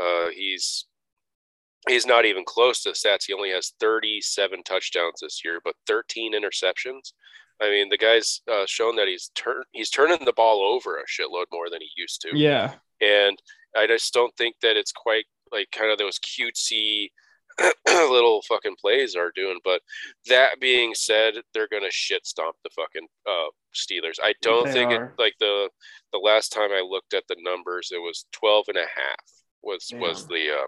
[0.00, 0.86] uh, he's
[1.88, 3.24] he's not even close to stats.
[3.26, 7.12] He only has 37 touchdowns this year, but 13 interceptions.
[7.62, 11.04] I mean, the guy's uh, shown that he's turn he's turning the ball over a
[11.06, 13.38] shitload more than he used to yeah, and
[13.76, 17.10] I just don't think that it's quite like kind of those cutesy
[17.86, 19.58] little fucking plays are doing.
[19.64, 19.82] But
[20.28, 24.16] that being said, they're gonna shit stomp the fucking uh, Steelers.
[24.22, 25.04] I don't They think are.
[25.06, 25.68] it like the
[26.12, 29.24] the last time I looked at the numbers, it was 12 and a half
[29.62, 30.66] was was the uh,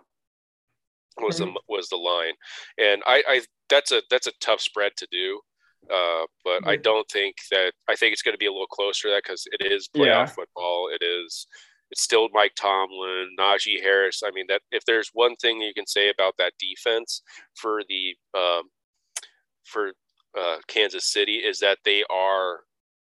[1.25, 1.57] was the Mhm.
[1.69, 2.35] was the line,
[2.79, 5.41] and I I that's a that's a tough spread to do.
[5.91, 9.09] Uh, but I don't think that I think it's going to be a little closer
[9.09, 10.27] to that because it is playoff Yeah.
[10.27, 10.89] football.
[10.93, 11.47] It is
[11.93, 14.23] it's still Mike Tomlin, Najee Harris.
[14.25, 17.23] I mean that if there's one thing you can say about that defense
[17.55, 18.63] for the um,
[19.65, 19.93] for
[20.37, 22.61] uh, Kansas City is that they are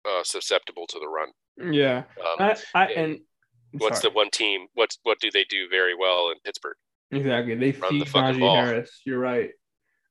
[0.08, 1.72] uh, susceptible to the run.
[1.72, 2.04] yeah.
[2.18, 3.20] Um, I, I and
[3.72, 4.10] and what's sorry.
[4.10, 4.66] the one team?
[4.74, 6.76] What's what do they do very well in Pittsburgh?
[7.10, 7.54] Exactly.
[7.54, 8.56] They Run the fucking Najee ball.
[8.56, 9.00] Harris.
[9.04, 9.50] You're right.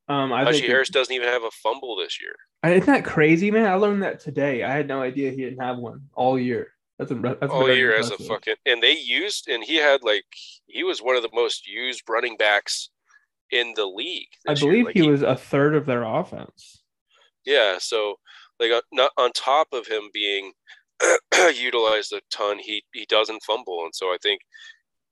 [0.08, 2.34] Um, I Najee think Harris doesn't even have a fumble this year.
[2.64, 3.66] isn't that crazy, man?
[3.66, 4.62] I learned that today.
[4.62, 6.72] I had no idea he didn't have one all year.
[6.98, 10.24] That's, that's all year as a fucking and they used and he had like
[10.66, 12.90] he was one of the most used running backs
[13.50, 14.28] in the league.
[14.46, 16.82] I believe Like, he was a third of their offense.
[17.46, 18.16] Yeah, so
[18.58, 20.52] like uh, not on top of him being
[21.54, 24.40] utilized a ton, he he doesn't fumble, and so I think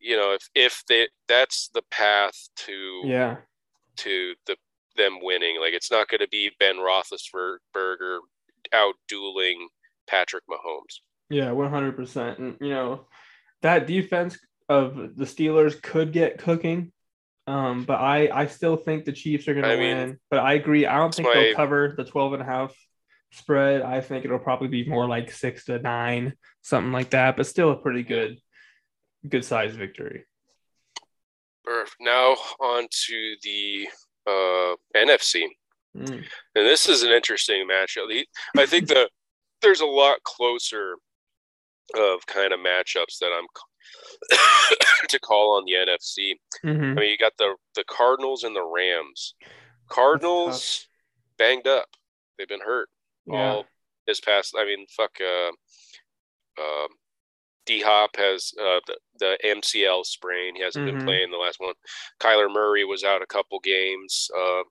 [0.01, 3.37] you know if if they that's the path to Yeah,
[3.99, 4.57] to the
[4.97, 5.61] them winning.
[5.61, 8.19] Like it's not going to be Ben Roethlisberger
[8.73, 9.69] out dueling
[10.09, 11.01] Patrick Mahomes.
[11.29, 12.39] Yeah, one hundred percent.
[12.39, 13.07] And you know
[13.63, 16.93] that defense of the Steelers could get cooking.
[17.47, 20.21] Um, but I, I still think the Chiefs are going to mean, win.
[20.31, 20.87] But I agree.
[20.87, 22.75] I don't think my- they'll cover the 12 and a half
[23.31, 23.83] spread.
[23.83, 27.37] I think it'll probably be more like six to nine, something like that.
[27.37, 28.41] But still a pretty good,
[29.29, 30.25] good size victory.
[31.67, 33.89] Or now on to the
[34.27, 35.45] uh, NFC.
[35.97, 36.25] Mm.
[36.55, 38.25] And this is an interesting matchup.
[38.57, 39.09] I think the
[39.63, 40.97] there's a lot closer
[41.95, 43.47] of kind of matchups that I'm
[45.09, 46.35] to call on the NFC.
[46.65, 46.93] Mhm.
[46.97, 49.35] I mean, you got the the Cardinals and the Rams.
[49.89, 50.89] Cardinals
[51.39, 51.89] banged up.
[52.39, 52.89] They've been hurt
[53.27, 53.53] Yeah.
[53.53, 53.67] all
[54.07, 54.55] this past.
[54.59, 55.13] I mean, fuck.
[55.21, 55.53] Uh,
[56.61, 56.89] um,
[57.67, 60.55] D Hop has uh, the the MCL sprain.
[60.57, 60.93] He hasn't Mhm.
[60.99, 61.75] been playing the last one.
[62.21, 64.63] Kyler Murray was out a couple games, uh,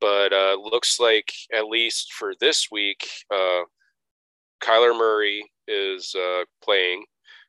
[0.00, 3.62] but uh, looks like at least for this week, uh,
[4.60, 7.04] Kyler Murray is uh, playing,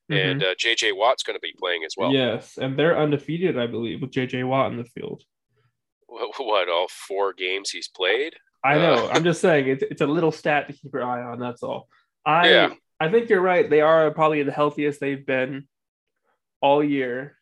[0.09, 2.09] and uh, JJ Watt's going to be playing as well.
[2.09, 2.35] Mm-hmm.
[2.35, 5.23] yes, and they're undefeated, I believe, with JJ Watt in the field.
[6.07, 8.35] What, what all four games he's played?
[8.63, 9.09] I Uh, know.
[9.09, 11.39] I'm just saying it's it's a little stat to keep your eye on.
[11.39, 11.87] That's all.
[12.25, 12.73] I Yeah.
[12.99, 13.69] I think you're right.
[13.69, 15.67] They are probably the healthiest they've been
[16.61, 17.37] all year,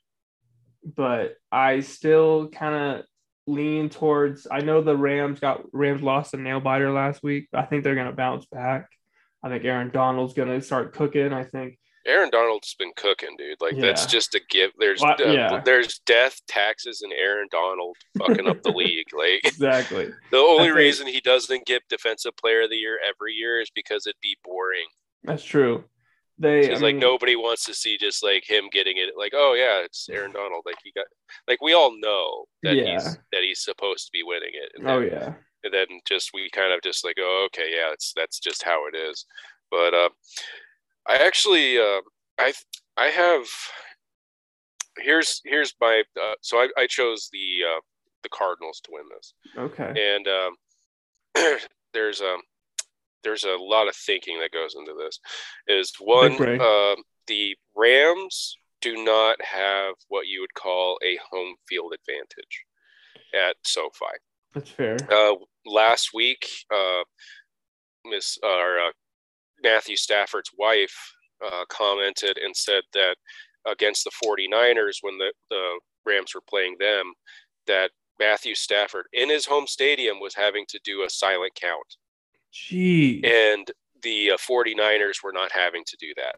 [0.83, 3.05] but I still kind of
[3.47, 4.47] lean towards.
[4.51, 7.47] I know the Rams got Rams lost a nail biter last week.
[7.53, 8.89] I think they're gonna bounce back.
[9.45, 11.31] I think Aaron Donald's gonna start cooking.
[11.31, 11.77] I think
[12.07, 13.61] Aaron Donald's been cooking, dude.
[13.61, 14.71] Like that's just a give.
[14.79, 15.61] There's uh, yeah.
[15.63, 19.05] there's death, taxes, and Aaron Donald fucking up the league.
[19.15, 20.09] Like exactly.
[20.31, 23.69] the only think- reason he doesn't get Defensive Player of the Year every year is
[23.73, 24.87] because it'd be boring.
[25.23, 25.83] That's true.
[26.37, 29.11] They Because I like mean, nobody wants to see just like him getting it.
[29.15, 30.63] Like oh yeah, it's Aaron Donald.
[30.65, 31.05] Like he got
[31.47, 32.93] like we all know that Yeah.
[32.93, 34.71] he's that he's supposed to be winning it.
[34.75, 35.35] And Oh yeah.
[35.65, 38.87] And then just we kind of just like oh okay yeah it's that's just how
[38.87, 39.25] it is.
[39.71, 40.09] But uh,
[41.07, 42.01] I actually uh,
[42.39, 42.53] I
[42.95, 43.45] I have
[44.97, 47.81] here's here's my uh, so I, I chose the uh,
[48.23, 50.15] the Cardinals to win this Okay.
[50.15, 51.57] and um,
[51.93, 52.37] there's a
[53.23, 55.19] there's a lot of thinking that goes into this.
[55.67, 61.93] Is one um the Rams do not have what you would call a home field
[61.93, 62.65] advantage
[63.33, 64.13] at SoFi.
[64.55, 64.97] That's fair.
[65.11, 67.03] Uh, last week, uh,
[68.05, 68.91] Miss or uh,
[69.61, 70.95] Matthew Stafford's wife
[71.45, 73.17] uh, commented and said that
[73.67, 77.11] against the 49ers, when the, the Rams were playing them,
[77.67, 81.97] that Matthew Stafford in his home stadium was having to do a silent count,
[82.53, 83.21] Gee.
[83.25, 83.69] and
[84.03, 86.35] the uh, 49ers were not having to do that.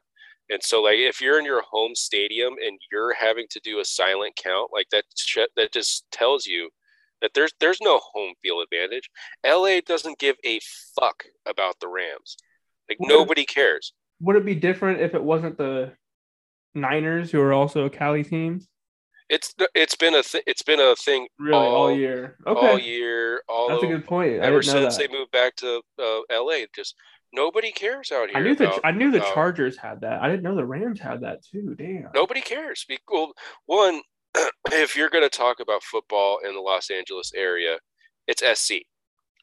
[0.50, 3.86] And so, like, if you're in your home stadium and you're having to do a
[3.86, 6.70] silent count, like that, sh- that just tells you
[7.22, 9.10] that there's there's no home field advantage.
[9.46, 10.60] LA doesn't give a
[11.00, 12.38] fuck about the Rams.
[12.90, 13.10] Like What?
[13.10, 13.94] nobody cares.
[14.22, 15.94] Would it be different if it wasn't the
[16.76, 18.62] Niners, who are also a Cali team?
[19.30, 22.38] It's it's been a th- it's been a thing Really, all, all, year.
[22.48, 24.34] Okay, all year, all that's a good point.
[24.42, 25.10] I ever know since that.
[25.10, 26.60] they moved back to uh, LA.
[26.74, 26.96] Just
[27.34, 28.38] nobody cares out here.
[28.38, 30.22] I knew the about- I knew the Chargers had that.
[30.22, 31.76] I didn't know the Rams had that too.
[31.78, 32.10] Damn.
[32.16, 32.86] nobody cares.
[33.10, 33.34] Well,
[33.66, 34.02] one,
[34.72, 37.78] if you're going to talk about football in the Los Angeles area,
[38.28, 38.76] it's SC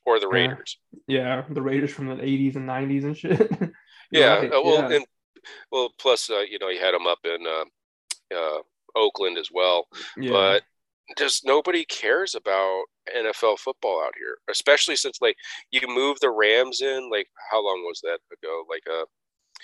[0.07, 0.79] or the Raiders.
[1.07, 3.51] Yeah, the Raiders from the '80s and '90s and shit.
[4.11, 4.37] Yeah.
[4.37, 4.97] right, uh, well, yeah.
[4.97, 5.07] and
[5.73, 8.59] well, plus uh, you know you had them up in uh, uh,
[8.95, 10.31] Oakland as well, yeah.
[10.31, 10.63] but
[11.19, 12.85] just nobody cares about
[13.17, 15.37] NFL football out here, especially since like
[15.71, 17.11] you move the Rams in.
[17.11, 18.65] Like how long was that ago?
[18.69, 19.07] Like uh,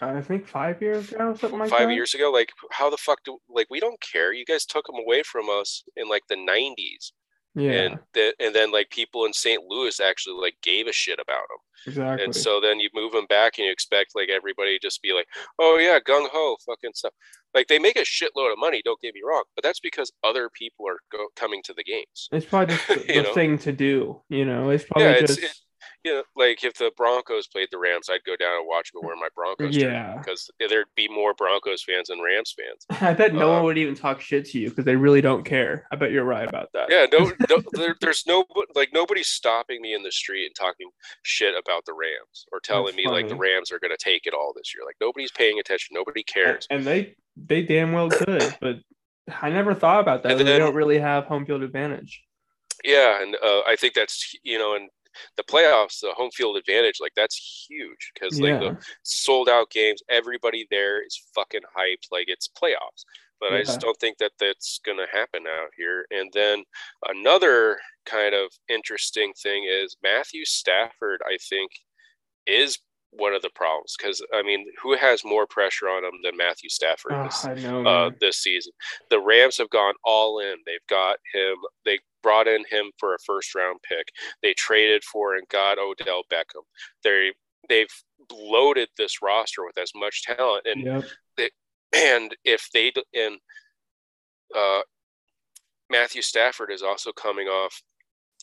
[0.02, 1.94] I think five years ago, something like five that.
[1.94, 2.30] years ago.
[2.30, 4.32] Like how the fuck do like we don't care?
[4.32, 7.12] You guys took them away from us in like the '90s.
[7.56, 9.60] Yeah, and th- and then like people in St.
[9.68, 11.58] Louis actually like gave a shit about them,
[11.88, 12.24] exactly.
[12.24, 15.26] and so then you move them back and you expect like everybody just be like,
[15.58, 17.12] oh yeah, gung ho, fucking stuff.
[17.52, 18.82] Like they make a shitload of money.
[18.84, 22.28] Don't get me wrong, but that's because other people are go- coming to the games.
[22.30, 24.22] it's probably just the, the thing to do.
[24.28, 25.60] You know, it's probably Yeah, it's just it,
[26.04, 29.02] you know, like if the Broncos played the Rams, I'd go down and watch them
[29.04, 30.16] wear my Broncos Yeah.
[30.18, 32.86] because there'd be more Broncos fans than Rams fans.
[33.02, 35.44] I bet no Uh, one would even talk shit to you because they really don't
[35.44, 35.86] care.
[35.92, 36.86] I bet you're right about that.
[36.90, 40.88] Yeah, no, no there, there's no like nobody's stopping me in the street and talking
[41.22, 43.36] shit about the Rams or telling That's me like the.
[43.36, 44.84] Rams are going to take it all this year.
[44.86, 45.94] Like nobody's paying attention.
[45.94, 46.66] Nobody cares.
[46.70, 48.76] And they they damn well could, but
[49.40, 50.32] I never thought about that.
[50.32, 52.22] And they don't really have home field advantage.
[52.84, 54.88] Yeah, and uh, I think that's you know, in
[55.36, 58.58] the playoffs, the home field advantage, like that's huge because like Yeah.
[58.74, 63.04] the sold out games, everybody there is fucking hyped, like it's playoffs.
[63.40, 66.06] But I just don't think that that's gonna happen out here.
[66.10, 66.62] And then
[67.08, 71.22] another kind of interesting thing is Matthew Stafford.
[71.26, 71.70] I think
[72.46, 72.78] is
[73.12, 76.68] one of the problems because I mean, who has more pressure on him than Matthew
[76.68, 77.12] Stafford?
[77.12, 77.84] Oh, this know.
[77.86, 78.72] uh, this season.
[79.08, 80.56] The Rams have gone all in.
[80.66, 81.56] They've got him.
[81.84, 84.08] They brought in him for a first round pick.
[84.42, 86.64] They traded for and got Odell Beckham.
[87.04, 87.32] They
[87.68, 87.92] they've
[88.32, 90.66] loaded this roster with as much talent.
[90.66, 90.82] And
[91.38, 91.50] Yep.
[91.94, 93.38] and if they and
[94.56, 94.80] uh,
[95.90, 97.82] Matthew Stafford is also coming off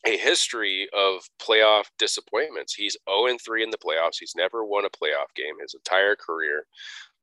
[0.05, 2.73] a history of playoff disappointments.
[2.73, 4.17] He's 0 and 3 in the playoffs.
[4.19, 6.65] He's never won a playoff game his entire career.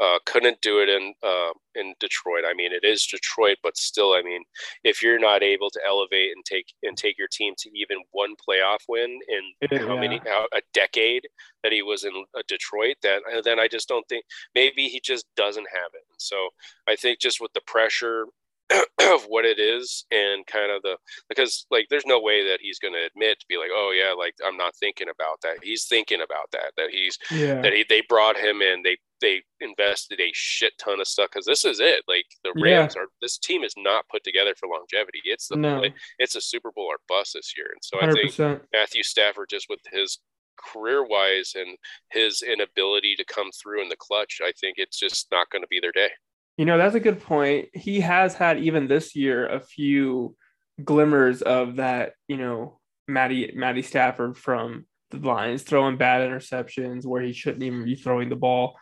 [0.01, 2.43] Uh, couldn't do it in uh, in Detroit.
[2.47, 4.43] I mean, it is Detroit, but still, I mean,
[4.83, 8.35] if you're not able to elevate and take and take your team to even one
[8.49, 9.87] playoff win in Yeah.
[9.87, 11.23] how many how, a decade
[11.63, 15.27] that he was in uh, Detroit, that then I just don't think maybe he just
[15.37, 16.03] doesn't have it.
[16.19, 16.49] So
[16.89, 18.27] I think just with the pressure
[18.73, 20.97] of what it is and kind of the
[21.29, 24.13] because like there's no way that he's going to admit to be like oh yeah
[24.15, 25.63] like I'm not thinking about that.
[25.63, 27.61] He's thinking about that that he's Yeah.
[27.61, 28.83] that he, they brought him in.
[28.83, 32.05] They they invested a shit ton of stuff because this is it.
[32.07, 32.81] Like the Yeah.
[32.81, 35.21] Rams are this team is not put together for longevity.
[35.25, 35.83] It's the No.
[36.19, 37.69] it's a Super Bowl or bust this year.
[37.73, 38.63] And so I Hundred think.
[38.73, 40.19] Matthew Stafford just with his
[40.57, 41.77] career wise and
[42.11, 45.69] his inability to come through in the clutch, I think it's just not going to
[45.69, 46.11] be their day.
[46.59, 47.69] You know, that's a good point.
[47.73, 50.37] He has had even this year a few
[50.85, 57.23] glimmers of that, you know, Matty Matty Stafford from the Lions throwing bad interceptions where
[57.23, 58.77] he shouldn't even be throwing the ball.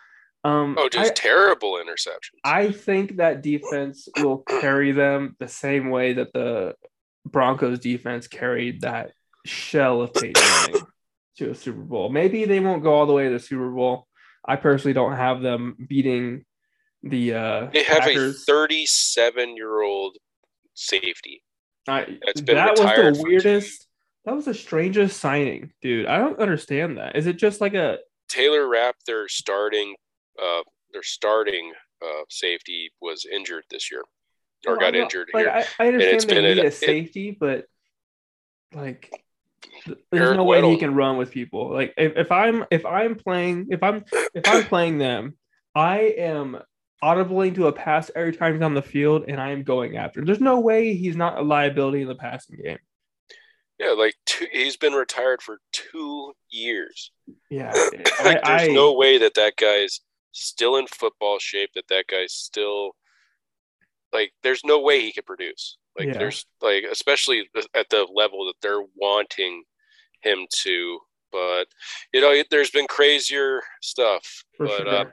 [0.45, 2.41] Um Oh, just I, terrible interceptions.
[2.45, 6.75] I think that defense will carry them the same way that the
[7.25, 9.13] Broncos defense carried that
[9.47, 10.87] shell of Peyton Manning
[11.39, 12.09] to a Super Bowl.
[12.09, 14.07] Maybe they won't go all the way to the Super Bowl.
[14.45, 16.45] I personally don't have them beating
[17.03, 18.43] the uh they have Packers.
[18.43, 20.17] a 37 year old
[20.75, 21.43] safety.
[21.89, 23.87] I, that's been that was the weirdest.
[24.25, 26.07] That was the strangest signing, dude.
[26.07, 27.17] I don't understand that.
[27.17, 29.97] Is it just like a Taylor Rapp, their starting,
[30.41, 34.03] uh, their starting uh, safety was injured this year,
[34.67, 35.53] or Well, got know- injured like, here.
[35.53, 37.65] I, I understand it's they been need a it- safety, but
[38.75, 39.11] like
[40.11, 41.73] there's no way he can run with people.
[41.73, 45.37] Like if, if I'm if I'm playing if I'm if I'm playing them,
[45.75, 46.59] I am
[47.03, 50.21] audibling to a pass every time he's on the field and I am going after
[50.21, 50.27] him.
[50.27, 52.79] There's no way he's not a liability in the passing game.
[53.81, 57.11] yeah, like two, he's been retired for two years.
[57.51, 57.73] Yeah.
[58.25, 60.01] like, I, there's I- no way that that guy's
[60.33, 61.71] still in football shape.
[61.75, 62.93] That that guy's still
[64.13, 64.33] like.
[64.43, 65.77] There's no way he could produce.
[65.99, 66.19] Like Yeah.
[66.19, 69.65] there's like especially at the level that they're wanting
[70.23, 70.99] him to.
[71.31, 71.67] But
[72.13, 74.45] you know, there's been crazier stuff.
[74.57, 74.89] for but sure.
[74.89, 75.05] uh,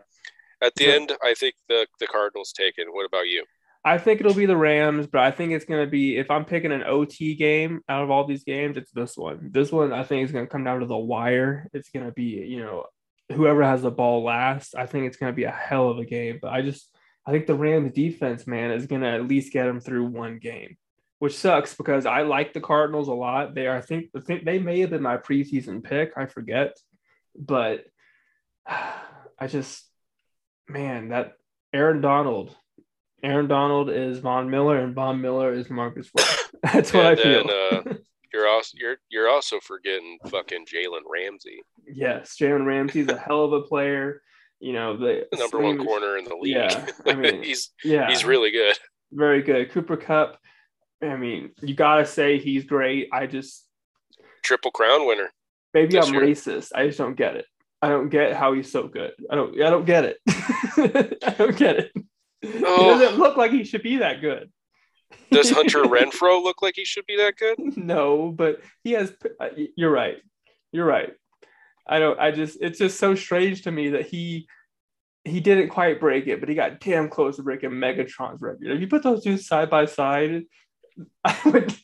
[0.62, 0.92] at the Yeah.
[0.94, 2.88] end, I think the the Cardinals taken.
[2.92, 3.46] What about you?
[3.86, 6.44] I think it'll be the Rams, but I think it's going to be if I'm
[6.44, 9.52] picking an OT game out of all these games, it's this one.
[9.54, 11.70] This one I think is going to come down to the wire.
[11.74, 12.88] It's going to be, you know,
[13.32, 14.76] whoever has the ball last.
[14.76, 16.89] I think it's going to be a hell of a game, but I just
[17.28, 20.39] I think the Rams defense, man, is going to at least get them through one
[20.39, 20.78] game,
[21.20, 23.54] which sucks because I like the Cardinals a lot.
[23.54, 26.76] They are I think I think they may have been my preseason pick, I forget,
[27.38, 27.86] but
[28.67, 29.86] I just
[30.67, 31.34] man, that
[31.73, 32.56] Aaron Donald
[33.21, 36.50] Aaron Donald is Von Miller, and Von Miller is Marcus Fultz.
[36.63, 37.48] That's what I And feel.
[37.48, 37.94] then, uh,
[38.34, 43.54] You're also you're you're also forgetting fucking Jalen Ramsey, yes, Jalen Ramsey's a hell of
[43.54, 44.21] a player.
[44.60, 46.56] You know the number one corner in the league.
[46.56, 48.77] Yeah, I mean, he's Yeah, he's really good.
[49.12, 49.71] very good.
[49.71, 50.38] Cooper Kupp.
[51.02, 53.08] I mean, you gotta say he's great.
[53.13, 53.65] I just
[54.44, 55.30] Triple crown winner.
[55.73, 56.21] maybe I'm year.
[56.23, 56.69] racist.
[56.75, 57.46] I just don't get it.
[57.82, 59.13] I don't get how he's so good.
[59.32, 59.54] I don't.
[59.62, 60.17] I don't get it.
[61.25, 61.92] I don't get it.
[61.96, 62.02] Oh.
[62.42, 63.00] He Oh.
[63.00, 64.52] doesn't look like he should be that good.
[65.32, 67.58] Does Hunter Renfrow look like he should be that good?
[67.78, 69.14] no, but he has.
[69.40, 70.18] uh, You're right.
[70.72, 71.14] You're right.
[71.88, 72.20] I don't.
[72.20, 72.58] I just.
[72.62, 74.48] It's just so strange to me that he
[75.26, 78.68] he didn't quite break it, but he got damn close to breaking Megatron's record.
[78.68, 80.44] If you put those two side by side,
[81.26, 81.76] I would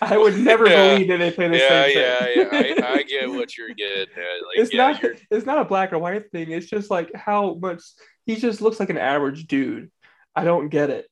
[0.00, 0.94] I would never Yeah.
[0.94, 2.76] believe that they play the yeah, same yeah, thing.
[2.80, 2.86] yeah.
[2.86, 4.06] I, I get what you're getting.
[4.16, 6.50] Like, it's yeah, not you're, it's not a black or white thing.
[6.52, 7.82] It's just like how much
[8.26, 9.90] he just looks like an average dude.
[10.36, 11.06] I don't get it.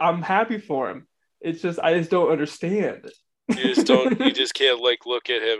[0.00, 1.06] I'm happy for him.
[1.40, 3.10] It's just I just don't understand.
[3.48, 4.18] you just don't.
[4.20, 5.58] You just can't like look at him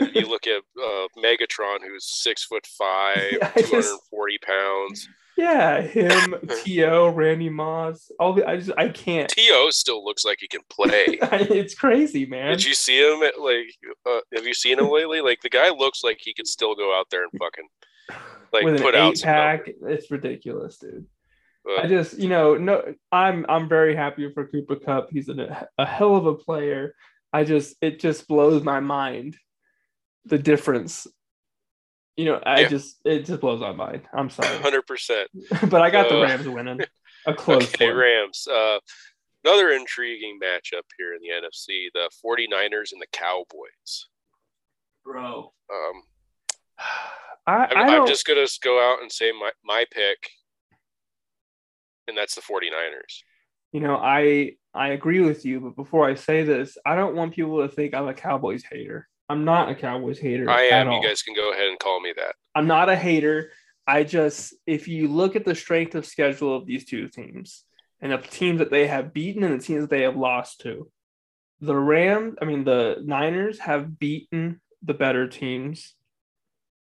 [0.00, 4.38] and you look at uh, Megatron, who's six foot five, Yeah, two hundred and forty
[4.38, 5.08] pounds.
[5.36, 6.34] yeah, him,
[6.64, 9.28] To, Randy Moss, all the I just I can't.
[9.30, 9.40] To
[9.72, 11.04] still looks like he can play.
[11.20, 12.50] it's crazy, man.
[12.52, 13.22] Did you see him?
[13.22, 13.66] At, like,
[14.06, 15.20] uh, have you seen him lately?
[15.20, 17.68] Like, the guy looks like he could still go out there and fucking
[18.52, 20.00] like With an put out pack, numbers.
[20.00, 21.04] it's ridiculous, dude.
[21.68, 25.10] But- I just, you know, no, I'm I'm very happy for Cooper Kupp.
[25.10, 26.94] He's a, a hell of a player.
[27.32, 29.36] I just, it just blows my mind
[30.24, 31.06] the difference.
[32.16, 32.68] You know, I Yeah.
[32.68, 34.02] just, it just blows my mind.
[34.14, 35.28] I'm sorry, Hundred percent.
[35.70, 36.80] but I got the Uh, Rams winning
[37.26, 37.96] a close Okay, one.
[37.98, 38.48] Rams.
[38.50, 38.78] Uh,
[39.44, 44.08] another intriguing matchup here in the NFC: the 49ers and the Cowboys.
[45.04, 45.52] bro.
[45.70, 46.02] Um,
[47.46, 50.30] I, I'm, I I'm just gonna go out and say my my pick,
[52.08, 53.22] and that's the 49ers.
[53.72, 57.34] you know, I I agree with you, but before I say this, I don't want
[57.34, 59.08] people to think I'm a Cowboys hater.
[59.28, 60.48] I'm not a Cowboys hater.
[60.48, 60.90] I am.
[60.90, 62.34] You guys can go ahead and call me that.
[62.54, 63.50] I'm not a hater.
[63.86, 67.64] I just, if you look at the strength of schedule of these two teams
[68.00, 70.90] and the teams that they have beaten and the teams that they have lost to,
[71.60, 75.94] the Rams, I mean, the Niners have beaten the better teams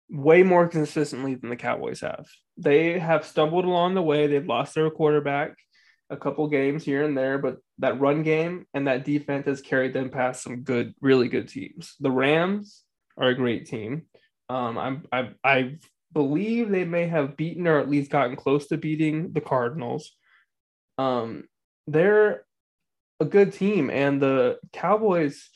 [0.09, 2.28] way more consistently than the Cowboys have.
[2.58, 4.28] They have stumbled along the way.
[4.28, 5.58] They've lost their quarterback
[6.10, 9.93] a couple games here and there, but that run game and that defense has carried
[9.93, 11.95] them past some good, really good teams.
[11.99, 12.84] The Rams
[13.18, 14.04] are a great team.
[14.49, 15.78] Um, I'm, I, I
[16.12, 20.12] believe they may have beaten or at least gotten close to beating the Cardinals.
[20.97, 21.45] Um,
[21.88, 22.45] they're
[23.20, 25.49] a good team, and the Cowboys.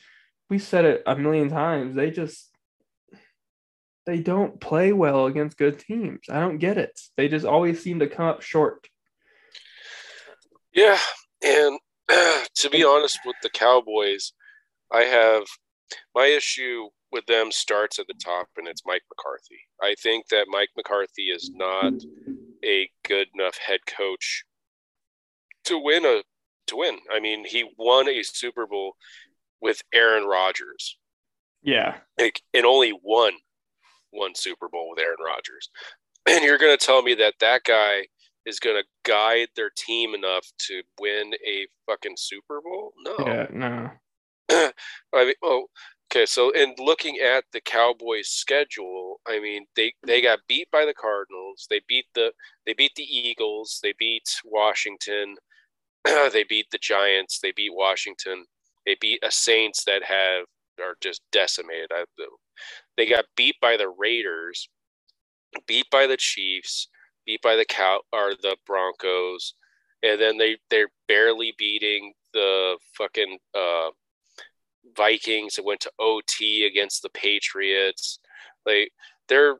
[0.50, 1.94] We said it a million times.
[1.94, 2.47] They just
[4.08, 6.20] they don't play well against good teams.
[6.30, 6.98] I don't get it.
[7.18, 8.88] They just always seem to come up short.
[10.72, 10.96] Yeah,
[11.44, 11.78] and
[12.08, 14.32] to be honest with the Cowboys,
[14.90, 15.42] I have
[16.14, 19.60] my issue with them starts at the top, and it's Mike McCarthy.
[19.82, 21.92] I think that Mike McCarthy is not
[22.64, 24.42] a good enough head coach
[25.64, 26.22] to win a
[26.68, 26.96] to win.
[27.12, 28.96] I mean, he won a Super Bowl
[29.60, 30.96] with Aaron Rodgers,
[31.62, 32.94] Yeah, like, and only
[34.12, 35.70] won one Super Bowl with Aaron Rodgers.
[36.28, 38.06] And you're going to tell me that that guy
[38.48, 42.92] is going to guide their team enough to win a fucking Super Bowl?
[42.98, 43.16] No.
[43.26, 43.90] yeah, no.
[45.14, 45.66] I mean, oh,
[46.10, 46.26] okay.
[46.26, 50.94] So, in looking at the Cowboys' schedule, I mean, they they got beat by the
[50.94, 51.66] Cardinals.
[51.68, 52.32] They beat the
[52.66, 53.78] they beat the Eagles.
[53.82, 55.36] They beat Washington.
[56.04, 57.40] they beat the Giants.
[57.42, 58.46] They beat Washington.
[58.86, 60.46] They beat a Saints that have
[60.80, 61.90] are just decimated.
[61.92, 62.04] I,
[62.98, 64.68] they got beat by the Raiders,
[65.66, 66.88] beat by the Chiefs,
[67.24, 69.54] beat by the cow or the Broncos,
[70.02, 73.90] and then they they're barely beating the fucking uh,
[74.96, 75.58] Vikings.
[75.58, 78.18] It went to OT against the Patriots.
[78.66, 78.90] Like
[79.28, 79.56] they're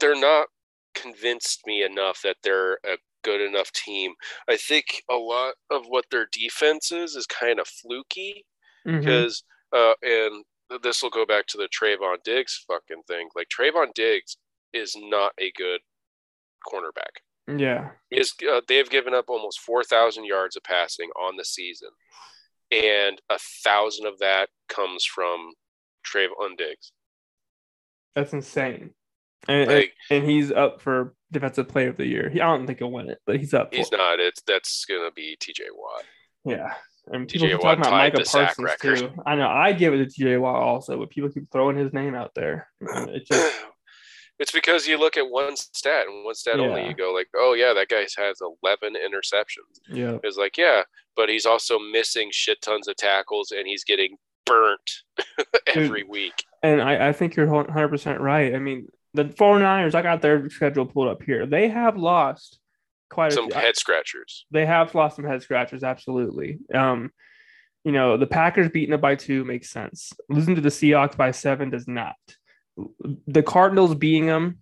[0.00, 0.48] they're not
[0.94, 4.14] convinced me enough that they're a good enough team.
[4.48, 8.46] I think a lot of what their defense is is kind of fluky
[8.86, 9.44] because
[9.76, 10.44] uh, and
[10.82, 13.28] this will go back to the Trevon Diggs fucking thing.
[13.34, 14.36] Like Trevon Diggs
[14.72, 15.80] is not a good
[16.66, 17.22] cornerback.
[17.58, 21.44] Yeah, is, uh, they have given up almost four thousand yards of passing on the
[21.44, 21.88] season,
[22.70, 25.52] and a thousand of that comes from
[26.06, 26.92] Trevon Diggs.
[28.14, 28.90] that's insane.
[29.48, 32.28] And, and- Like and he's up for defensive player of the year.
[32.28, 33.70] He, I don't think he'll win it, but he's up.
[33.72, 33.96] For he's it.
[33.96, 34.20] not.
[34.20, 35.64] It's that's gonna be T.J.
[35.74, 36.04] Watt.
[36.44, 36.74] Yeah.
[37.12, 39.10] And TJ people keep talking about Micah Parsons too.
[39.26, 42.14] I know I give it to TJ Watt also, but people keep throwing his name
[42.14, 42.68] out there.
[42.80, 43.56] And It just
[44.38, 46.86] it's because you look at one stat and one stat only.
[46.86, 49.80] You go like, oh yeah, that guy has eleven interceptions.
[49.88, 50.16] yeah.
[50.22, 50.82] It's like, yeah,
[51.14, 54.90] but he's also missing shit tons of tackles and he's getting burnt
[55.74, 56.44] every week.
[56.62, 58.54] And I, I think you're 100% right.
[58.54, 61.44] I mean, the 49ers, I got their schedule pulled up here.
[61.46, 62.59] They have lost
[63.10, 63.60] quite a Some few.
[63.60, 64.46] head scratchers.
[64.50, 66.58] They have lost some head scratchers, absolutely.
[66.72, 67.12] Um,
[67.84, 70.12] you know, the Packers beating it by two makes sense.
[70.28, 72.16] Losing to the Seahawks by seven does not.
[73.26, 74.58] The Cardinals beating them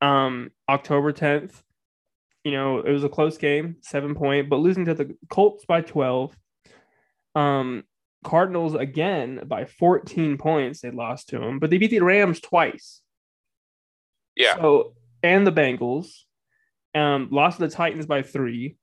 [0.00, 1.52] um, October 10th,
[2.44, 5.80] you know, it was a close game, seven point, but losing to the Colts by
[5.80, 6.36] 12.
[7.34, 7.84] Um,
[8.22, 13.02] Cardinals again by 14 points, they lost to them, but they beat the Rams twice.
[14.36, 14.56] Yeah.
[14.56, 16.23] So, and the Bengals
[16.94, 18.76] um, lost to the Titans by three.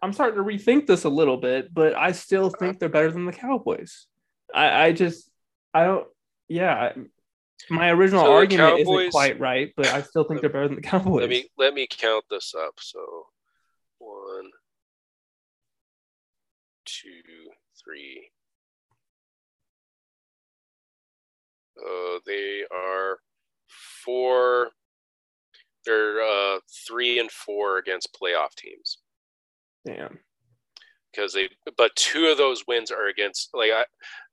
[0.00, 3.24] I'm starting to rethink this a little bit, but I still think they're better than
[3.26, 4.06] the Cowboys.
[4.54, 5.30] I, I just
[5.74, 6.06] I don't
[6.48, 6.92] yeah.
[7.70, 10.76] My original So the argument isn't quite right, but I still think they're better than
[10.76, 11.22] the Cowboys.
[11.22, 12.74] Let me let me count this up.
[12.78, 13.26] So
[13.98, 14.50] one,
[16.84, 17.50] two,
[17.82, 18.30] three.
[21.78, 23.18] Uh, they are
[23.66, 24.70] four.
[25.88, 28.98] They're uh, three and four against playoff teams
[29.86, 30.18] Damn.
[31.10, 31.48] because they.
[31.78, 33.84] But two of those wins are against like I,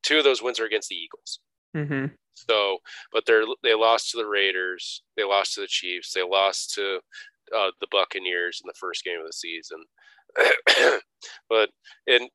[0.04, 1.40] two of those wins are against the Eagles.
[1.76, 2.14] Mm-hmm.
[2.36, 2.80] So,
[3.14, 7.00] but they're they lost to the Raiders, they lost to the Chiefs, they lost to
[7.56, 9.84] uh, the Buccaneers in the first game of the season.
[11.50, 11.70] but
[12.08, 12.30] and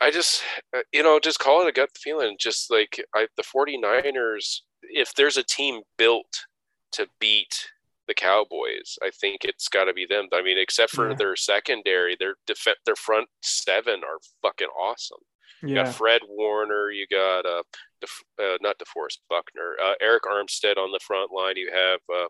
[0.00, 0.42] I just
[0.74, 2.36] uh, you know just call it a gut feeling.
[2.40, 6.46] Just like I, the 49ers, if there's a team built
[6.92, 7.68] to beat
[8.12, 10.28] the Cowboys, I think it's got to be them.
[10.32, 11.16] I mean, except for Yeah.
[11.16, 15.20] their secondary, their def- their front seven are fucking awesome.
[15.62, 15.84] You Yeah.
[15.84, 16.90] got Fred Warner.
[16.90, 17.62] You got uh,
[18.00, 19.76] Def- uh not DeForest Buckner.
[19.80, 21.56] Uh, Arik Armstead on the front line.
[21.56, 22.28] You have uh,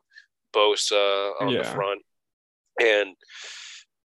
[0.54, 2.02] Bosa on the front.
[2.80, 3.16] And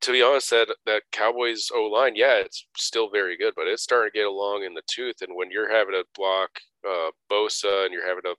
[0.02, 3.84] to be honest, that that Cowboys O line, yeah, it's still very good, but it's
[3.84, 5.22] starting to get along in the tooth.
[5.22, 6.50] And when you're having to block
[6.88, 8.36] uh, Bosa and you're having to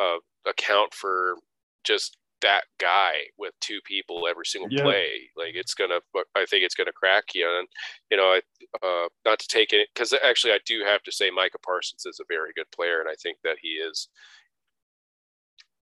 [0.00, 1.36] uh, account for
[1.84, 4.82] just that guy with two people every single Yeah.
[4.82, 6.00] play, like it's gonna.
[6.36, 7.48] I think it's gonna crack you.
[7.58, 7.66] And
[8.10, 8.40] you know, I
[8.86, 12.20] uh, not to take it because actually I do have to say Micah Parsons is
[12.20, 14.08] a very good player, and I think that he is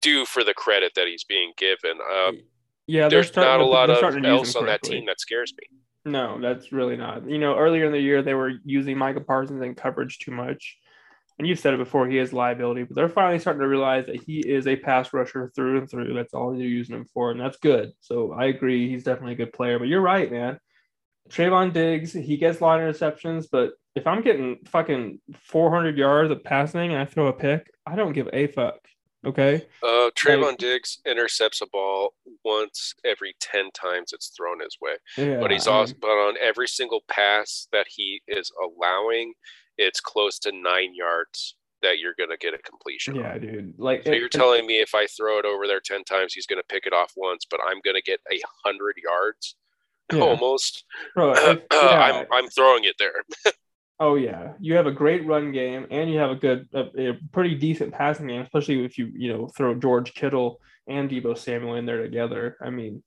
[0.00, 1.98] due for the credit that he's being given.
[2.12, 2.40] Um,
[2.86, 5.78] Yeah, there's not to- a lot of else on that team that scares me.
[6.04, 7.28] No, that's really not.
[7.28, 10.78] You know, earlier in the year they were using Micah Parsons in coverage too much.
[11.38, 14.20] And you've said it before, he is liability, but they're finally starting to realize that
[14.22, 16.12] he is a pass rusher through and through.
[16.14, 17.92] That's all they're using him for, and that's good.
[18.00, 19.78] So I agree, he's definitely a good player.
[19.78, 20.58] But you're right, man.
[21.30, 26.30] Trevon Diggs, he gets a lot of interceptions, but if I'm getting fucking 400 yards
[26.30, 28.78] of passing and I throw a pick, I don't give a fuck.
[29.26, 29.66] Okay.
[29.82, 32.14] Uh, Trevon Diggs intercepts a ball
[32.44, 35.40] once every ten times it's thrown his way, Yeah.
[35.40, 39.34] but he's I mean, also but on every single pass that he is allowing,
[39.78, 43.16] it's close to nine yards that you're gonna get a completion.
[43.18, 43.22] on.
[43.24, 43.74] Yeah, dude.
[43.78, 46.46] Like So it- you're telling me if I throw it over there ten times, he's
[46.46, 49.56] gonna pick it off once, but I'm gonna get a hundred yards
[50.12, 50.20] Yeah.
[50.20, 50.84] almost.
[51.14, 51.34] bro,
[51.72, 52.24] yeah.
[52.26, 53.24] I'm I'm throwing it there.
[54.00, 57.18] Oh yeah, you have a great run game, and you have a good, a, a
[57.32, 61.74] pretty decent passing game, especially if you you know throw George Kittle and Deebo Samuel
[61.74, 62.56] in there together.
[62.62, 63.02] I mean,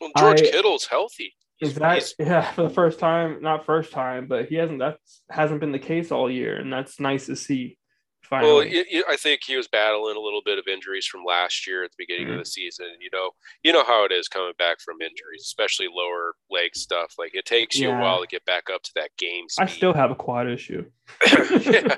[0.00, 1.32] Well, George I- Kittle's healthy.
[1.60, 3.40] He's, is that he's- yeah for the first time?
[3.42, 4.78] Not first time, but he hasn't.
[4.80, 4.98] That
[5.30, 7.76] hasn't been the case all year, and that's nice to see.
[8.22, 11.24] Finally, well, y- y- I think he was battling a little bit of injuries from
[11.26, 12.34] last year at the beginning Mhm.
[12.34, 12.86] of the season.
[13.00, 13.30] You know,
[13.64, 17.14] you know how it is coming back from injuries, especially lower leg stuff.
[17.18, 19.64] Like it takes you a while to get back up to that game speed.
[19.64, 20.84] I still have a quad issue.
[21.26, 21.96] yeah,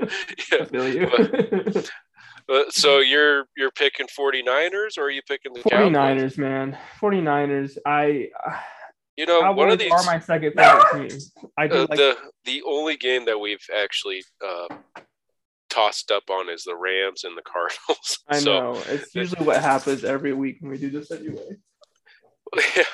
[0.72, 0.86] yeah.
[0.86, 1.82] you.
[2.48, 6.38] Uh, so you're you're picking 49ers or are you picking the 49ers, Cowboys?
[6.38, 6.78] man.
[7.00, 7.76] 49ers.
[7.86, 8.28] I
[9.16, 11.20] You know, Cowboys one of these are my second favorite team.
[11.58, 14.74] I do uh, like the the only game that we've actually uh,
[15.68, 18.20] tossed up on is the Rams and the Cardinals.
[18.28, 18.82] I so know.
[18.86, 21.56] It's usually what happens every week when we do this anyway.
[22.76, 22.84] yeah.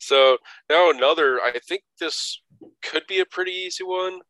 [0.00, 0.38] So
[0.68, 1.40] now another.
[1.40, 2.40] I think this
[2.82, 4.20] could be a pretty easy one,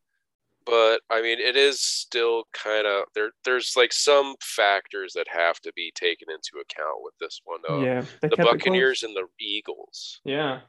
[0.66, 3.30] but I mean it is still kind of there.
[3.46, 7.60] There's like some factors that have to be taken into account with this one.
[7.82, 8.02] Yeah.
[8.20, 8.52] The kept it close.
[8.52, 10.20] Buccaneers and the Eagles.
[10.24, 10.60] Yeah.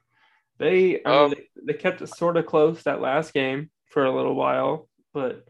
[0.58, 4.06] They I Um, mean, they, they kept it sort of close that last game for
[4.06, 5.46] a little while, but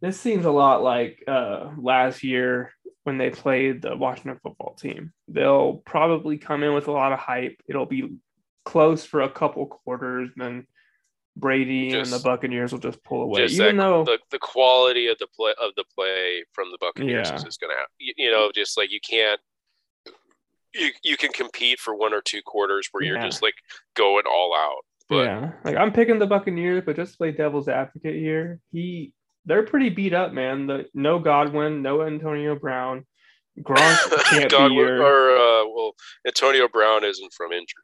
[0.00, 2.72] this seems a lot like uh last year
[3.04, 5.12] when they played the Washington football team.
[5.28, 7.56] They'll probably come in with a lot of hype.
[7.68, 8.16] It'll be
[8.64, 10.66] close for a couple quarters, then
[11.36, 13.42] Brady and the Buccaneers will just pull away.
[13.46, 16.78] just Even that- though the the quality of the play of the play from the
[16.80, 17.34] Buccaneers Yeah.
[17.36, 19.40] is just have you, you know just like you can't
[20.74, 23.26] you you can compete for one or two quarters where you're Yeah.
[23.26, 23.54] just like
[23.94, 24.82] going all out.
[25.08, 29.12] But yeah, like I'm picking the Buccaneers, but just to play devil's advocate here, he
[29.44, 30.66] they're pretty beat up, man.
[30.66, 33.04] The no Godwin, no Antonio Brown,
[33.60, 35.92] Gronk can't God, be your or uh, well,
[36.26, 37.82] Antonio Brown isn't from injury.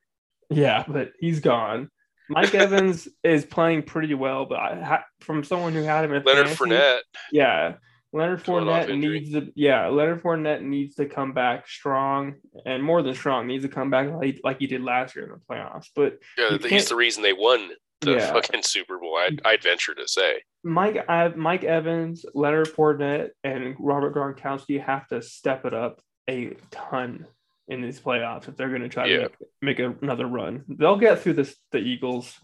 [0.51, 1.91] yeah, but he's gone.
[2.31, 6.47] Mike Evans is playing pretty well, but I, from someone who had him in Leonard
[6.49, 7.01] fantasy, Fournette,
[7.33, 7.75] yeah,
[8.13, 12.35] Leonard Fournette needs to yeah, Leonard Fournette needs to come back strong
[12.67, 13.47] and more than strong.
[13.47, 15.87] Needs to come back like, like he did last year in the playoffs.
[15.95, 18.33] But yeah, he's the reason they won the Yeah.
[18.33, 19.17] fucking Super Bowl.
[19.17, 20.43] I'd, I'd venture to say.
[20.65, 26.57] Mike I, Mike Evans, Leonard Fournette, and Robert Gronkowski have to step it up a
[26.71, 27.27] ton
[27.69, 29.29] in these playoffs if they're going to try Yeah.
[29.29, 29.31] to
[29.63, 30.65] make, make another run.
[30.69, 32.37] They'll get through this the Eagles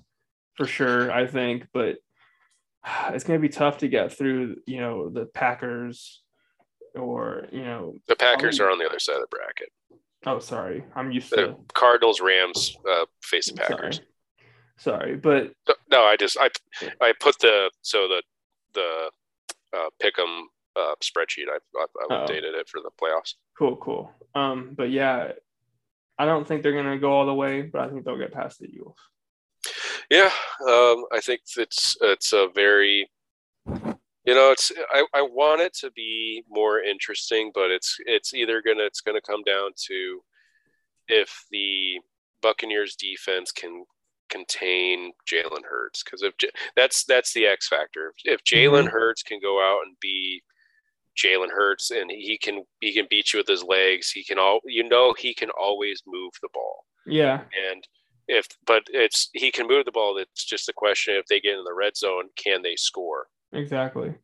[0.55, 1.97] for sure, I think, but
[3.11, 6.23] it's going to be tough to get through, you know, the Packers
[6.95, 8.65] or, you know, The Packers Oh.
[8.65, 9.69] are on the other side of the bracket.
[10.27, 13.97] oh sorry, I'm used The to Cardinals, Rams uh, face the Packers.
[13.97, 14.07] sorry.
[14.79, 15.53] Sorry, but
[15.91, 16.51] No, I just I
[17.01, 18.23] I put the so the
[18.75, 19.11] the
[19.75, 20.43] uh, pick'em
[20.77, 21.47] uh, spreadsheet.
[21.51, 22.27] I, I, I Oh.
[22.27, 23.35] updated it for the playoffs.
[23.59, 24.13] cool, cool.
[24.35, 25.33] Um, but yeah,
[26.19, 28.33] I don't think they're going to go all the way, but I think they'll get
[28.33, 28.99] past the Eagles.
[30.11, 30.31] Yeah,
[30.69, 33.09] um, I think it's it's a very
[33.67, 38.63] you know it's I, I want it to be more interesting, but it's it's either
[38.63, 40.21] gonna it's gonna come down to
[41.09, 42.01] if the
[42.43, 43.85] Buccaneers defense can
[44.29, 48.13] contain Jalen Hurts because if J- that's that's the X factor.
[48.25, 50.43] If Jalen Hurts can go out and be
[51.17, 54.61] Jalen Hurts and he can he can beat you with his legs, he can all
[54.65, 56.85] you know he can always move the ball.
[57.07, 57.87] Yeah, and
[58.29, 61.57] if but it's he can move the ball it's just a question if they get
[61.57, 63.27] in the red zone can they score?
[63.53, 64.15] Exactly.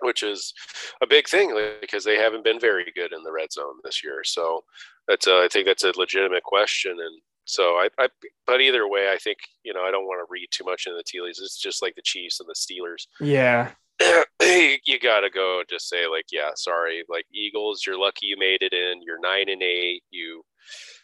[0.00, 0.54] which is
[1.02, 4.22] a big thing because they haven't been very good in the red zone this year.
[4.24, 4.64] So
[5.08, 8.08] that's a, i think that's a legitimate question and so I, I
[8.46, 10.96] but either way i think you know i don't want to read too much into
[10.96, 11.40] the tea leaves.
[11.40, 13.06] It's just like the chiefs and the steelers.
[13.20, 13.72] Yeah,
[14.40, 18.62] you gotta go and just say like yeah sorry like eagles you're lucky you made
[18.62, 20.42] it in you're nine and eight you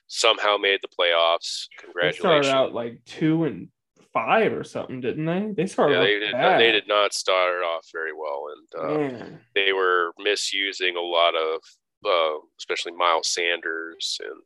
[0.08, 2.22] somehow made the playoffs Congratulations.
[2.22, 3.68] they started out like two and
[4.12, 5.52] five or something, didn't they?
[5.56, 6.32] They started Yeah, they did.
[6.32, 6.60] bad.
[6.60, 11.60] They did not start off very well, and uh, they were misusing a lot of,
[12.04, 14.42] uh, especially Miles Sanders, and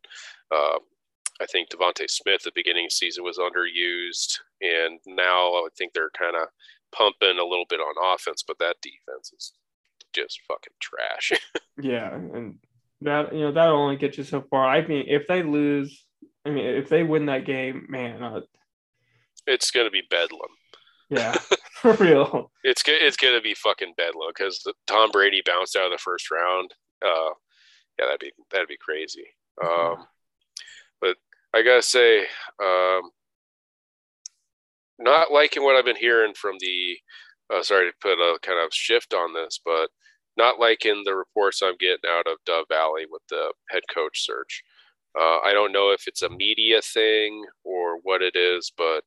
[0.51, 0.79] uh,
[1.41, 2.41] I think DeVonta Smith.
[2.41, 6.49] at The beginning of the season was underused, and now I think they're kind of
[6.93, 9.53] pumping a little bit on offense, but that defense is
[10.13, 11.33] just fucking trash.
[11.81, 12.57] Yeah, and
[13.03, 14.68] that you know that'll only get you so far.
[14.68, 16.05] I mean, if they lose,
[16.44, 18.40] I mean, if they win that game, man, uh,
[19.46, 20.51] it's gonna be bedlam.
[21.09, 21.36] yeah,
[21.74, 22.51] for real.
[22.62, 26.74] It's it's gonna be fucking bedlam because Tom Brady bounced out of the first round.
[27.05, 27.30] Uh,
[27.98, 29.26] yeah, that'd be that'd be crazy.
[29.62, 30.07] Um,
[31.01, 31.16] but
[31.55, 32.20] I gotta say,
[32.62, 33.11] um,
[34.98, 36.98] not liking what I've been hearing from the.
[37.53, 39.90] Uh, sorry to put a kind of shift on this, but
[40.37, 44.24] not like in the reports I'm getting out of Dove Valley with the head coach
[44.24, 44.62] search.
[45.18, 49.03] Uh, I don't know if it's a media thing or what it is, but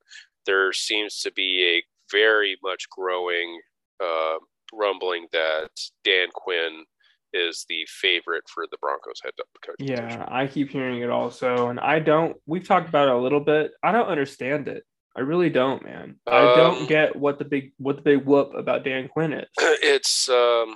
[0.45, 3.59] there seems to be a very much growing
[4.03, 4.35] uh,
[4.73, 5.69] rumbling that
[6.03, 6.83] Dan Quinn
[7.33, 9.31] is the favorite for the Broncos head
[9.65, 9.75] coach.
[9.79, 10.09] position.
[10.19, 12.35] Yeah, I keep hearing it also, and I don't.
[12.45, 13.71] We've talked about it a little bit.
[13.81, 14.83] I don't understand it.
[15.15, 16.15] I really don't, man.
[16.27, 19.47] I Um, don't get what the big what the big whoop about Dan Quinn is.
[19.59, 20.75] it's um,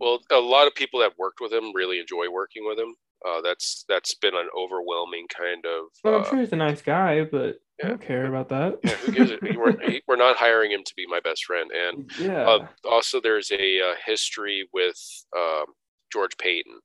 [0.00, 2.94] well, a lot of people that worked with him really enjoy working with him.
[3.26, 5.86] Uh, that's that's been an overwhelming kind of.
[6.04, 8.78] Well, I'm uh, sure he's a nice guy, but I don't care about that.
[8.84, 9.40] yeah, who gives it?
[9.56, 9.76] We're,
[10.08, 13.80] we're not hiring him to be my best friend, and yeah, uh, also there's a
[13.80, 14.96] uh, history with
[15.36, 15.64] um,
[16.12, 16.80] George Paton.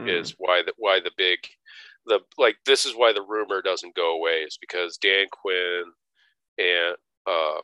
[0.00, 0.08] Mm.
[0.08, 1.38] is why the why the big
[2.06, 5.84] the like this is why the rumor doesn't go away is because Dan Quinn
[6.58, 7.60] and uh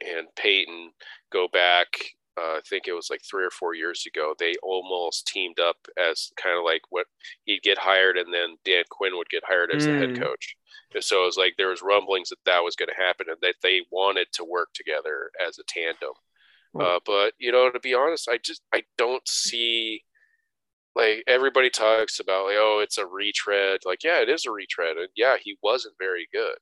[0.00, 0.90] and Peyton
[1.32, 1.88] go back
[2.36, 4.34] uh, I think it was like three or four years ago.
[4.38, 7.06] They almost teamed up as kind of like what
[7.44, 10.18] he'd get hired, and then Dan Quinn would get hired as the head Mm.
[10.20, 10.56] coach.
[10.94, 13.38] And so it was like there was rumblings that that was going to happen, and
[13.42, 16.12] that they wanted to work together as a tandem.
[16.78, 20.04] Uh, but you know, to be honest, I just I don't see
[20.94, 23.80] like everybody talks about like oh it's a retread.
[23.84, 26.56] Like yeah, it is a retread, and yeah, he wasn't very good.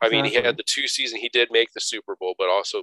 [0.00, 2.82] I mean, he had the two season he did make the Super Bowl, but also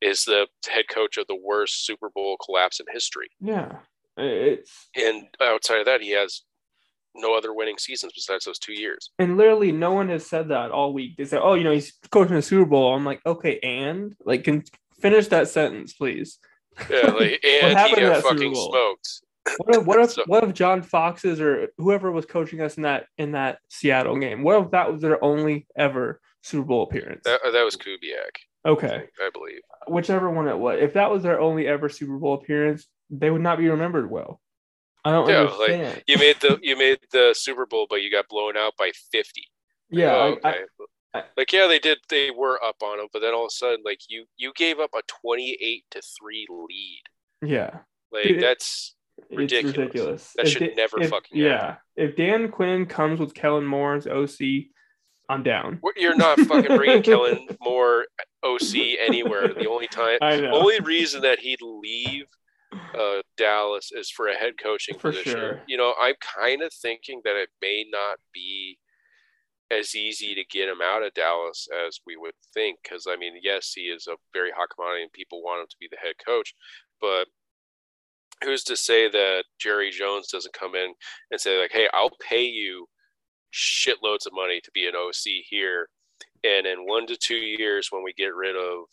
[0.00, 3.28] is the head coach of the worst Super Bowl collapse in history.
[3.40, 3.76] yeah,
[4.16, 6.42] it's And outside of that, he has
[7.14, 9.10] no other winning seasons besides those two years.
[9.18, 11.16] and literally no one has said that all week.
[11.16, 14.44] They say, "Oh, you know, he's coaching the Super Bowl." I'm like, okay, and like,
[14.44, 14.62] can
[15.00, 16.38] finish that sentence, please.
[16.88, 19.08] Yeah, like, and happened he got fucking smoked.
[19.56, 22.84] What if what if So- what if John Fox's or whoever was coaching us in
[22.84, 24.42] that in that Seattle game?
[24.44, 27.22] What if that was their only ever Super Bowl appearance?
[27.24, 28.36] That, that was Kubiak,
[28.66, 29.60] Okay, I believe.
[29.88, 30.78] whichever one it was.
[30.82, 34.40] If that was their only ever Super Bowl appearance, they would not be remembered well.
[35.04, 36.02] I don't Yeah, like, understand.
[36.06, 39.44] You made the you made the Super Bowl, but you got blown out by fifty.
[39.90, 40.64] yeah, Oh, I- okay.
[41.14, 41.98] I- like yeah, they did.
[42.08, 44.78] They were up on them, but then all of a sudden, like you you gave
[44.78, 47.02] up a twenty-eight to three lead.
[47.42, 47.78] yeah.
[48.12, 48.94] Like Dude, that's
[49.30, 49.76] Ridiculous.
[49.76, 50.32] ridiculous.
[50.36, 51.76] That If should Da- never if- fucking Yeah.
[51.96, 54.70] If Dan Quinn comes with Kellen Moore as OC,
[55.30, 55.80] I'm down.
[55.96, 58.06] you're not fucking bringing Kellen Moore
[58.42, 58.74] OC
[59.06, 59.48] anywhere.
[59.48, 60.52] The only time, I know.
[60.52, 62.24] only reason that he'd leave
[62.98, 65.32] uh, Dallas is for a head coaching For position.
[65.32, 65.60] sure.
[65.66, 68.78] You know, I'm kind of thinking that it may not be
[69.70, 72.78] as easy to get him out of Dallas as we would think.
[72.82, 75.76] Because I mean, yes, he is a very hot commodity, and people want him to
[75.80, 76.54] be the head coach,
[77.00, 77.26] but
[78.42, 80.94] who's to say that Jerry Jones doesn't come in
[81.30, 82.86] and say like, "Hey, I'll pay you
[83.52, 85.88] shitloads of money to be an OC here,
[86.44, 88.84] and in one to two years, when we get rid of,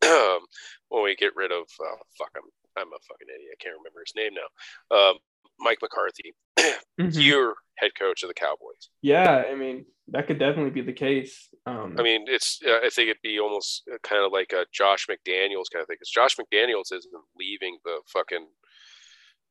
[0.88, 3.50] when we get rid of, uh, fuck, I'm I'm a fucking idiot.
[3.52, 4.96] I can't remember his name now.
[4.96, 5.16] Um,
[5.58, 6.34] Mike McCarthy,
[7.00, 7.22] Mhm.
[7.22, 8.88] you're head coach of the Cowboys.
[9.02, 11.48] Yeah, I mean that could definitely be the case.
[11.66, 15.06] Um, I mean, it's uh, I think it'd be almost kind of like a Josh
[15.06, 18.46] McDaniels kind of thing because Josh McDaniels isn't leaving the fucking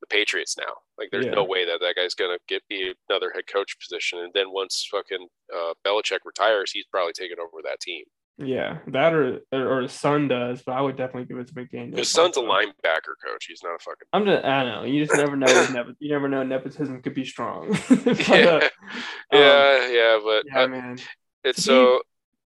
[0.01, 0.73] the Patriots now.
[0.97, 1.31] Like, there's Yeah.
[1.33, 4.19] no way that that guy's gonna get be another head coach position.
[4.19, 8.03] And then once fucking uh, Belichick retires, he's probably taking over that team.
[8.37, 11.97] yeah, that or or his son does, but I would definitely give it to McDaniel.
[11.97, 13.45] His son's a linebacker coach.
[13.47, 14.07] He's not a fucking.
[14.13, 14.83] I'm just I don't know.
[14.83, 15.45] You just never know.
[15.73, 16.41] nepo- you never know.
[16.43, 17.67] Nepotism could be strong.
[18.05, 20.97] But, Yeah, uh, um, yeah, yeah, but yeah, uh, man.
[21.43, 22.01] it's To me- so.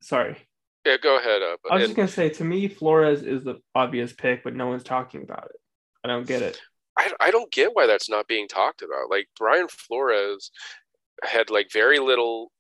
[0.03, 0.36] Sorry.
[0.86, 1.42] Yeah, go ahead.
[1.42, 4.55] Uh, but I was just gonna say, to me, Flores is the obvious pick, but
[4.55, 5.57] no one's talking about it.
[6.05, 6.61] I don't get it.
[6.99, 9.11] I, I don't get why that's not being talked about.
[9.11, 10.51] Like Brian Flores
[11.24, 12.53] had like very little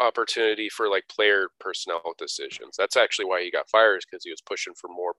[0.00, 2.76] opportunity for like player personnel decisions.
[2.78, 5.14] That's actually why he got fired is because he was pushing for more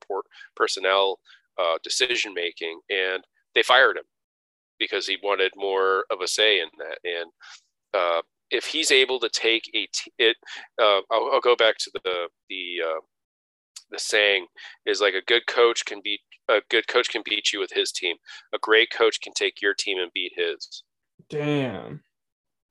[0.56, 1.20] personnel
[1.60, 3.24] uh, decision making, and
[3.56, 4.04] they fired him
[4.80, 6.98] because he wanted more of a say in that.
[7.06, 7.32] And
[7.94, 8.22] uh,
[8.52, 10.38] if he's able to take a t- it,
[10.82, 13.00] uh, I'll, I'll go back to the the uh,
[13.92, 14.48] the saying
[14.86, 17.92] is like a good coach can beat a good coach can beat you with his
[17.92, 18.18] team.
[18.54, 20.84] A great coach can take your team and beat his.
[21.30, 22.04] Damn.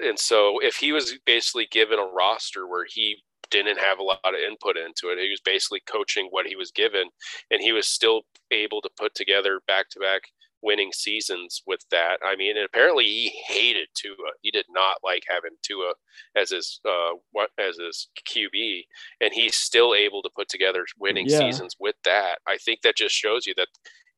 [0.00, 4.18] And so if he was basically given a roster where he didn't have a lot
[4.24, 7.08] of input into it, he was basically coaching what he was given,
[7.50, 10.22] and he was still able to put together back to back
[10.62, 12.18] winning seasons with that.
[12.24, 14.32] I mean, and apparently he hated Tua.
[14.42, 15.92] He did not like having Tua
[16.36, 18.82] as his uh what as his QB,
[19.20, 21.38] and he's still able to put together winning Yeah.
[21.38, 22.38] seasons with that.
[22.46, 23.68] I think that just shows you that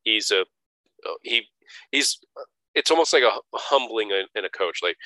[0.02, 0.44] he's a
[1.22, 1.46] he
[1.90, 2.18] he's
[2.74, 4.80] it's almost like a humbling in, in a coach.
[4.82, 4.96] Like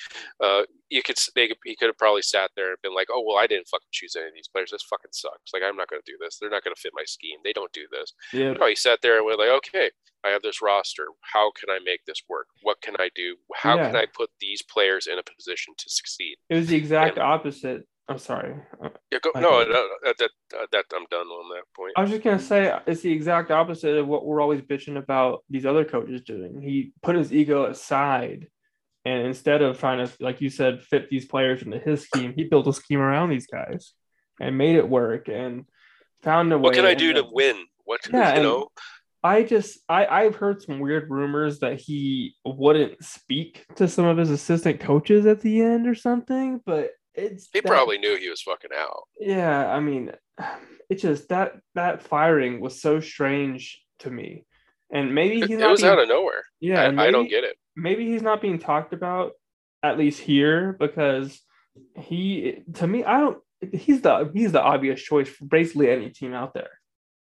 [0.43, 3.23] uh, you could they could, he could have probably sat there and been like, oh
[3.27, 4.71] well, I didn't fucking choose any of these players.
[4.71, 5.53] This fucking sucks.
[5.53, 6.39] Like I'm not going to do this.
[6.39, 7.39] They're not going to fit my scheme.
[7.45, 8.12] They don't do this.
[8.33, 8.53] Yeah.
[8.53, 9.91] No, he sat there and went like, okay,
[10.25, 11.07] I have this roster.
[11.21, 12.47] How can I make this work?
[12.62, 13.37] What can I do?
[13.55, 16.37] How can I put these players in a position to succeed?
[16.49, 17.87] It was the exact opposite.
[18.09, 18.54] I'm sorry.
[19.12, 20.30] Yeah, go, no, that, that,
[20.72, 21.92] that I'm done on that point.
[21.96, 25.44] I was just gonna say it's the exact opposite of what we're always bitching about
[25.50, 26.62] these other coaches doing.
[26.62, 28.46] He put his ego aside,
[29.04, 32.44] and instead of trying to, like you said, fit these players into his scheme, he
[32.44, 33.92] built a scheme around these guys
[34.40, 35.66] and made it work and
[36.22, 36.62] found a way.
[36.62, 37.66] What can I do to win?
[37.84, 38.68] What Yeah, you know?
[39.22, 44.16] I just I I've heard some weird rumors that he wouldn't speak to some of
[44.16, 48.28] his assistant coaches at the end or something, but it's He that- probably knew he
[48.30, 49.04] was fucking out.
[49.20, 50.12] yeah, I mean,
[50.90, 54.44] it just that that firing was so strange to me,
[54.90, 56.42] and maybe It, he's it not was being, out of nowhere.
[56.61, 57.56] yeah, I, and I don't get it.
[57.76, 59.32] Maybe he's not being talked about
[59.82, 61.40] at least here because
[61.96, 63.38] he to me I don't
[63.72, 66.70] he's the he's the obvious choice for basically any team out there.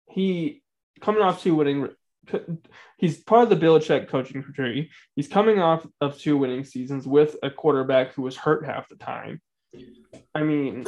[0.09, 0.63] He
[1.01, 1.89] coming off two winning
[2.99, 4.91] he's part of the Belichick coaching tree.
[5.15, 8.97] He's coming off of two winning seasons with a quarterback who was hurt half the
[8.97, 9.41] time.
[10.35, 10.87] I mean,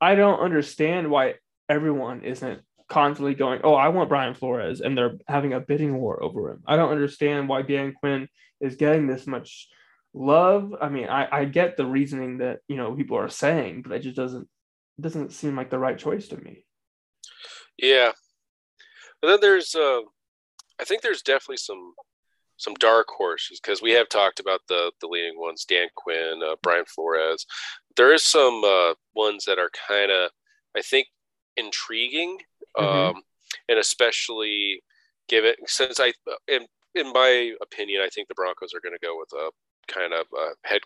[0.00, 1.34] I don't understand why
[1.68, 6.22] everyone isn't constantly going, "Oh, I want Brian Flores," and they're having a bidding war
[6.22, 6.62] over him.
[6.66, 8.28] I don't understand why Dan Quinn
[8.60, 9.68] is getting this much
[10.14, 10.74] love.
[10.80, 14.00] I mean, I, I get the reasoning that you know people are saying, but it
[14.00, 14.48] just doesn't
[15.00, 16.64] doesn't seem like the right choice to me.
[17.78, 18.12] Yeah.
[19.20, 20.00] But then there's uh
[20.80, 21.94] I think there's definitely some
[22.62, 26.54] some dark horses because we have talked about the the leading ones, Dan Quinn, uh,
[26.62, 27.44] Brian Flores.
[27.96, 30.30] There is some uh, ones that are kind of,
[30.76, 31.08] I think,
[31.56, 32.38] intriguing,
[32.78, 33.10] Mhm.
[33.10, 33.22] um,
[33.68, 34.82] and especially
[35.28, 36.12] given since I,
[36.48, 39.50] in in my opinion, I think the Broncos are going to go with a
[39.88, 40.82] kind of uh, head.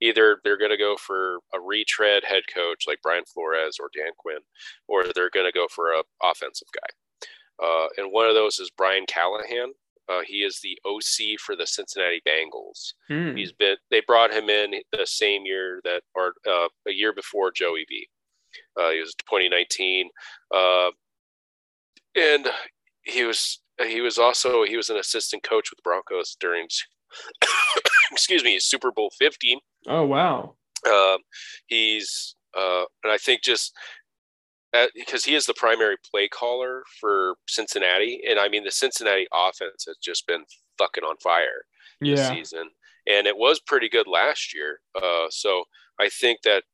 [0.00, 4.12] Either they're going to go for a retread head coach like Brian Flores or Dan
[4.16, 4.40] Quinn,
[4.88, 6.90] or they're going to go for a offensive guy.
[7.66, 9.72] Uh, and one of those is Brian Callahan.
[10.08, 12.94] Uh, he is the OC for the Cincinnati Bengals.
[13.08, 13.36] Hmm.
[13.36, 17.50] He's been they brought him in the same year that or uh, a year before
[17.50, 18.08] Joey B.
[18.78, 20.08] Uh, he was 2019,
[20.54, 20.90] uh,
[22.16, 22.48] and
[23.02, 26.66] he was he was also he was an assistant coach with the Broncos during
[28.12, 29.60] excuse me Super Bowl 50.
[29.88, 30.54] Oh wow.
[30.86, 31.18] Um,
[31.66, 33.74] he's uh, and I think just
[34.94, 39.84] because he is the primary play caller for Cincinnati, and I mean the Cincinnati offense
[39.86, 40.44] has just been
[40.78, 41.64] fucking on fire
[42.00, 42.16] Yeah.
[42.16, 42.70] this season,
[43.06, 44.80] and it was pretty good last year.
[44.94, 45.64] Uh, so
[46.00, 46.64] I think that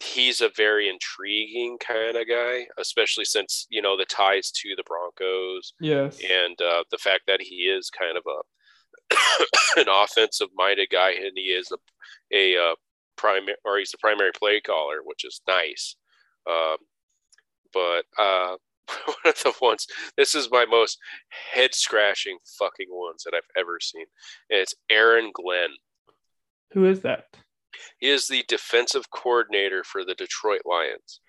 [0.00, 4.84] he's a very intriguing kind of guy, especially since you know the ties to the
[4.86, 6.20] Broncos Yes.
[6.22, 8.40] and uh, the fact that he is kind of a
[9.80, 11.76] an offensive minded guy, and he is a
[12.32, 12.74] a uh,
[13.16, 15.96] primary or he's the primary play caller, which is nice.
[16.48, 16.76] Um,
[17.76, 18.56] but uh,
[19.06, 20.98] one of the ones, this is my most
[21.52, 24.06] head scratching fucking ones that I've ever seen.
[24.50, 25.70] And it's Aaron Glenn.
[26.72, 27.24] Who is that?
[27.98, 31.20] He is the defensive coordinator for the Detroit Lions.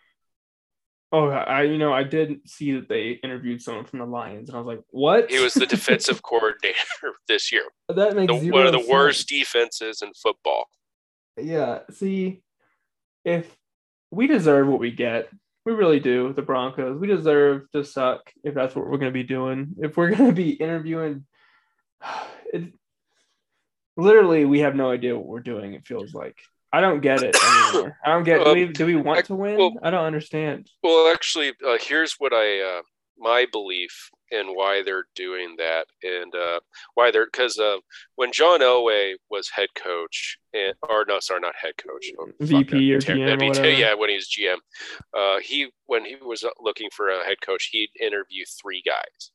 [1.11, 4.57] Oh, I you know I did see that they interviewed someone from the Lions, and
[4.57, 6.75] I was like, "What?" He was the defensive coordinator
[7.29, 7.63] this year.
[7.87, 8.89] that makes The, one of the sense.
[8.91, 10.65] worst defenses in football.
[11.37, 11.79] Yeah.
[11.91, 12.41] See,
[13.23, 13.47] if
[14.11, 15.29] we deserve what we get,
[15.68, 16.32] we really do.
[16.32, 19.76] The Broncos, we deserve to suck if that's what we're going to be doing.
[19.80, 21.26] If we're going to be interviewing,
[22.53, 22.72] it
[23.97, 25.74] literally we have no idea what we're doing.
[25.74, 26.39] It feels like
[26.72, 27.36] I don't get it
[27.74, 27.97] anymore.
[28.03, 28.45] I don't get.
[28.45, 29.57] Do we, do we want to win?
[29.57, 30.70] well- I don't understand.
[30.82, 32.82] Well, actually, uh, here's what I uh,
[33.18, 36.59] my belief and why they're doing that, and uh,
[36.95, 37.78] why they're because uh,
[38.15, 42.93] when John Elway was head coach, and or no, sorry, not head coach, oh, VP
[42.93, 43.69] or GM or whatever.
[43.69, 44.57] yeah, when he was GM,
[45.17, 49.32] uh, he when he was looking for a head coach, he'd interview three guys,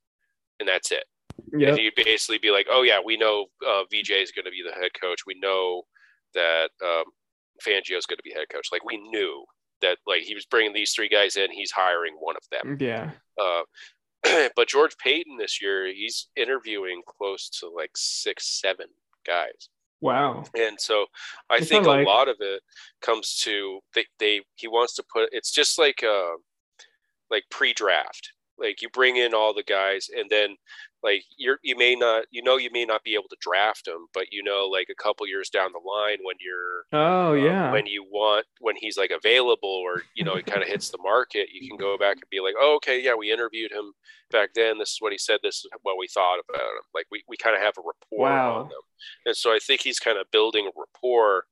[0.60, 1.04] and that's it.
[1.52, 1.68] Yep.
[1.70, 4.62] And he'd basically be like, "Oh yeah, we know uh, VJ is going to be
[4.66, 5.20] the head coach.
[5.26, 5.82] We know
[6.34, 7.04] that um,
[7.66, 8.68] Fangio is going to be head coach.
[8.72, 9.44] Like we knew
[9.80, 9.98] that.
[10.06, 11.50] Like he was bringing these three guys in.
[11.50, 12.76] He's hiring one of them.
[12.80, 13.10] Yeah.
[13.40, 13.62] Uh,
[14.56, 18.86] but George Paton this year, he's interviewing close to like six, seven
[19.26, 19.68] guys.
[20.00, 20.44] Wow.
[20.58, 21.06] And so
[21.48, 22.04] I think like.
[22.04, 22.60] a lot of it
[23.00, 26.32] comes to they, they he wants to put it's just like uh
[27.30, 28.32] like pre-draft.
[28.58, 30.56] Like you bring in all the guys and then
[31.02, 34.06] like you're you may not you know you may not be able to draft him
[34.14, 37.72] but you know like a couple years down the line when you're Oh um, yeah.
[37.72, 40.98] when you want when he's like available or you know it kind of hits the
[41.02, 43.92] market you can go back and be like oh okay yeah we interviewed him
[44.30, 44.78] back then.
[44.78, 45.40] This is what he said.
[45.42, 46.84] This is what we thought about him.
[46.94, 48.54] Like we, we kind of have a rapport Wow.
[48.60, 48.80] on them.
[49.26, 51.44] And so i think he's kind of building a rapport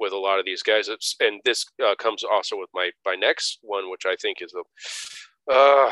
[0.00, 0.88] with a lot of these guys.
[0.88, 4.52] It's, and this uh, comes also with my my next one which i think is
[4.54, 4.62] a
[5.52, 5.90] uh,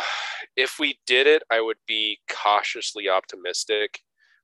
[0.57, 4.01] if we did it i would be cautiously optimistic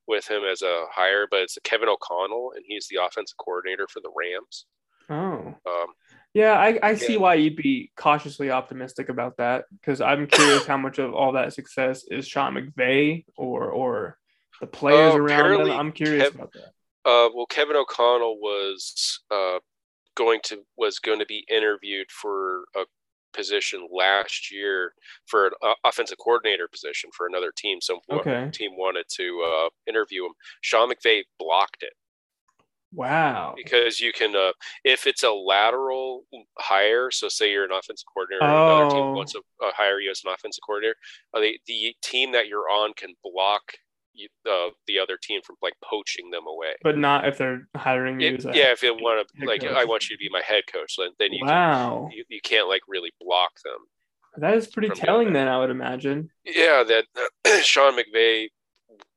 [0.07, 4.01] with him as a hire but it's kevin o'connell and he's the offensive coordinator for
[4.01, 4.67] the rams
[5.09, 5.55] oh.
[5.67, 5.87] um,
[6.33, 10.77] Yeah, I, I see why you'd be cautiously optimistic about that because I'm curious how
[10.77, 14.17] much of all that success is Sean McVay or or
[14.61, 15.77] the players Uh, around them.
[15.77, 16.73] I'm curious Kev- about that.
[17.05, 19.59] Uh, well, Kevin O'Connell was uh,
[20.15, 22.85] going to was going to be interviewed for a
[23.33, 24.93] position last year
[25.27, 27.81] for an uh, offensive coordinator position for another team.
[27.81, 28.51] Some Okay.
[28.53, 30.33] team wanted to uh, interview him.
[30.61, 31.93] Sean McVay blocked it
[32.93, 33.55] Wow.
[33.57, 34.53] because you can, uh,
[34.85, 36.25] if it's a lateral
[36.59, 37.11] hire.
[37.13, 38.91] So, say you're an offensive coordinator, and another Oh.
[38.91, 40.97] team wants to uh, hire you as an offensive coordinator.
[41.33, 43.63] Uh, the the team that you're on can block
[44.49, 46.75] uh, the other team from like poaching them away.
[46.83, 48.39] But not if they're hiring you.
[48.45, 49.73] A yeah, if you want to, like, coach.
[49.73, 52.09] I want you to be my head coach, then, you, Wow.
[52.09, 53.79] can, you you can't like really block them.
[54.37, 56.31] That is pretty telling then, I would imagine.
[56.45, 57.05] Yeah, that
[57.65, 58.49] Sean McVay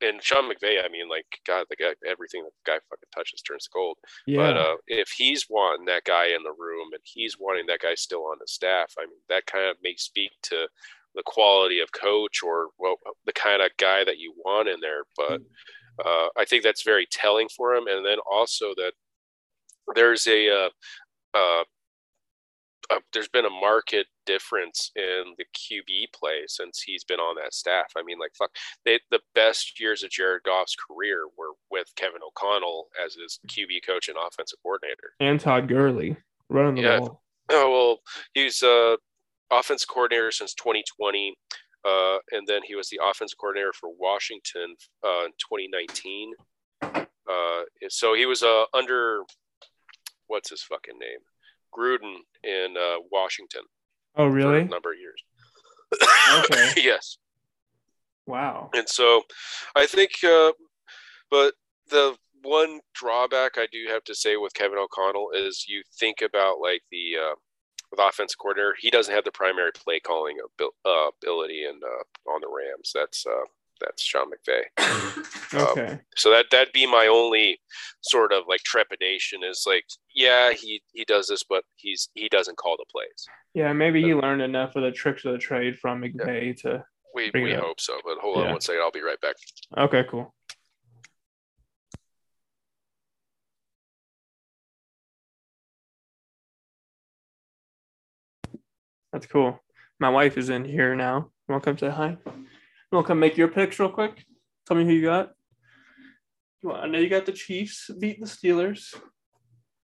[0.01, 0.83] and Sean McVay.
[0.83, 3.97] I mean, like, God, the guy, everything that the guy fucking touches turns to gold.
[4.25, 4.37] Yeah.
[4.37, 7.95] But uh, if he's wanting that guy in the room and he's wanting that guy
[7.95, 10.67] still on the staff, I mean, that kind of may speak to
[11.15, 12.95] the quality of coach or well,
[13.25, 15.03] the kind of guy that you want in there.
[15.15, 15.41] But
[16.05, 17.87] uh, I think that's very telling for him.
[17.87, 18.93] And then also that
[19.95, 20.69] there's a, uh,
[21.33, 21.63] uh,
[22.89, 27.53] uh, there's been a market difference in the QB play since he's been on that
[27.53, 27.91] staff.
[27.97, 28.51] I mean, like fuck,
[28.85, 33.85] they, the best years of Jared Goff's career were with Kevin O'Connell as his QB
[33.85, 35.13] coach and offensive coordinator.
[35.19, 36.17] and Todd Gurley
[36.49, 36.99] running the Yeah.
[36.99, 37.21] ball.
[37.49, 37.99] Oh well,
[38.33, 38.95] he's uh
[39.59, 41.35] offensive coordinator since 2020,
[41.85, 44.75] uh, and then he was the offense coordinator for Washington
[45.05, 46.31] uh, in 2019.
[46.81, 49.21] Uh, so he was uh under
[50.27, 51.19] what's his fucking name,
[51.77, 53.61] Gruden in uh, Washington
[54.15, 54.61] Oh, really?
[54.61, 55.23] a number of years.
[56.45, 56.73] Okay.
[56.83, 57.17] yes,
[58.27, 58.69] Wow.
[58.73, 59.21] and so
[59.75, 60.51] I think, uh,
[61.31, 61.53] but
[61.89, 66.59] the one drawback I do have to say with Kevin O'Connell is you think about
[66.61, 67.35] like the uh,
[67.93, 72.41] with offensive coordinator, he doesn't have the primary play calling uh, ability and uh, on
[72.41, 72.91] the Rams.
[72.93, 73.45] That's uh,
[73.79, 74.63] that's Sean McVay.
[75.53, 75.99] okay.
[76.15, 77.59] So that that'd be my only
[78.01, 79.85] sort of like trepidation is like,
[80.15, 83.27] yeah, he he does this, but he's he doesn't call the plays.
[83.53, 86.83] Yeah, maybe he learned enough of the tricks of the trade from McVay to.
[87.13, 88.51] We we hope so, but hold on Yeah.
[88.53, 88.81] one second.
[88.81, 89.35] I'll be right back.
[89.77, 90.33] Okay, cool.
[99.13, 99.63] That's cool.
[99.99, 101.29] My wife is in here now.
[101.47, 102.17] You want to come say hi?
[102.25, 104.25] You want to come make your picks real quick?
[104.65, 105.31] Tell me who you got.
[106.63, 108.95] Want, I know you got the Chiefs beat the Steelers,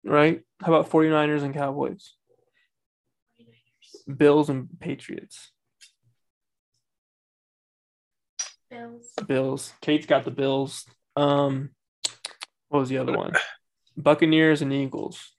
[0.06, 0.42] right?
[0.62, 2.14] How about 49ers and Cowboys?
[4.16, 5.52] Bills and Patriots.
[8.70, 9.12] Bills.
[9.28, 9.74] Bills.
[9.82, 10.86] Kate's got the Bills.
[11.18, 11.72] Um,
[12.70, 13.34] what was the other one?
[13.98, 15.34] Buccaneers and Eagles.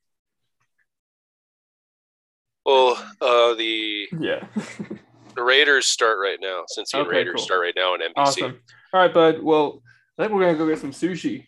[2.68, 4.46] Well, uh, the Yeah.
[5.34, 6.64] the Raiders start right now.
[6.68, 7.44] Since the Okay, Raiders cool.
[7.44, 8.12] start right now on NBC.
[8.16, 8.60] awesome.
[8.92, 9.42] All right, bud.
[9.42, 9.82] Well,
[10.18, 11.46] I think we're gonna go get some sushi.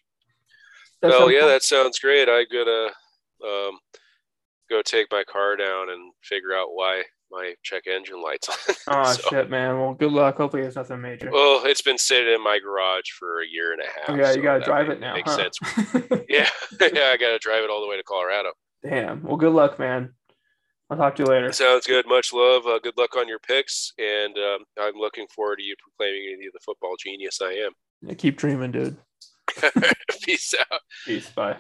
[1.03, 1.49] That oh yeah, fun.
[1.51, 2.29] that sounds great.
[2.29, 2.87] I gotta
[3.45, 3.79] um,
[4.71, 8.75] go take my car down and figure out why my check engine light's on.
[8.89, 9.79] Oh So- shit, man.
[9.79, 10.37] Well, good luck.
[10.39, 11.31] Hopefully, it's nothing major.
[11.31, 14.09] Well, it's been sitting in my garage for a year and a half.
[14.09, 15.15] oh yeah, so you gotta drive ma- it now.
[15.15, 15.37] Makes huh?
[15.37, 15.59] sense.
[16.29, 16.49] Yeah,
[16.81, 18.51] yeah, I gotta drive it all the way to Colorado.
[18.89, 19.23] Damn.
[19.25, 20.15] Well, good luck, man.
[20.91, 21.53] I'll talk to you later.
[21.53, 22.07] Sounds good.
[22.09, 22.67] Much love.
[22.67, 26.51] Uh, good luck on your picks, and um, I'm looking forward to you proclaiming me
[26.53, 27.73] the football genius I am.
[28.03, 28.97] Yeah, keep dreaming, dude.
[30.23, 30.81] Peace out.
[31.07, 31.31] Peace.
[31.31, 31.57] Bye.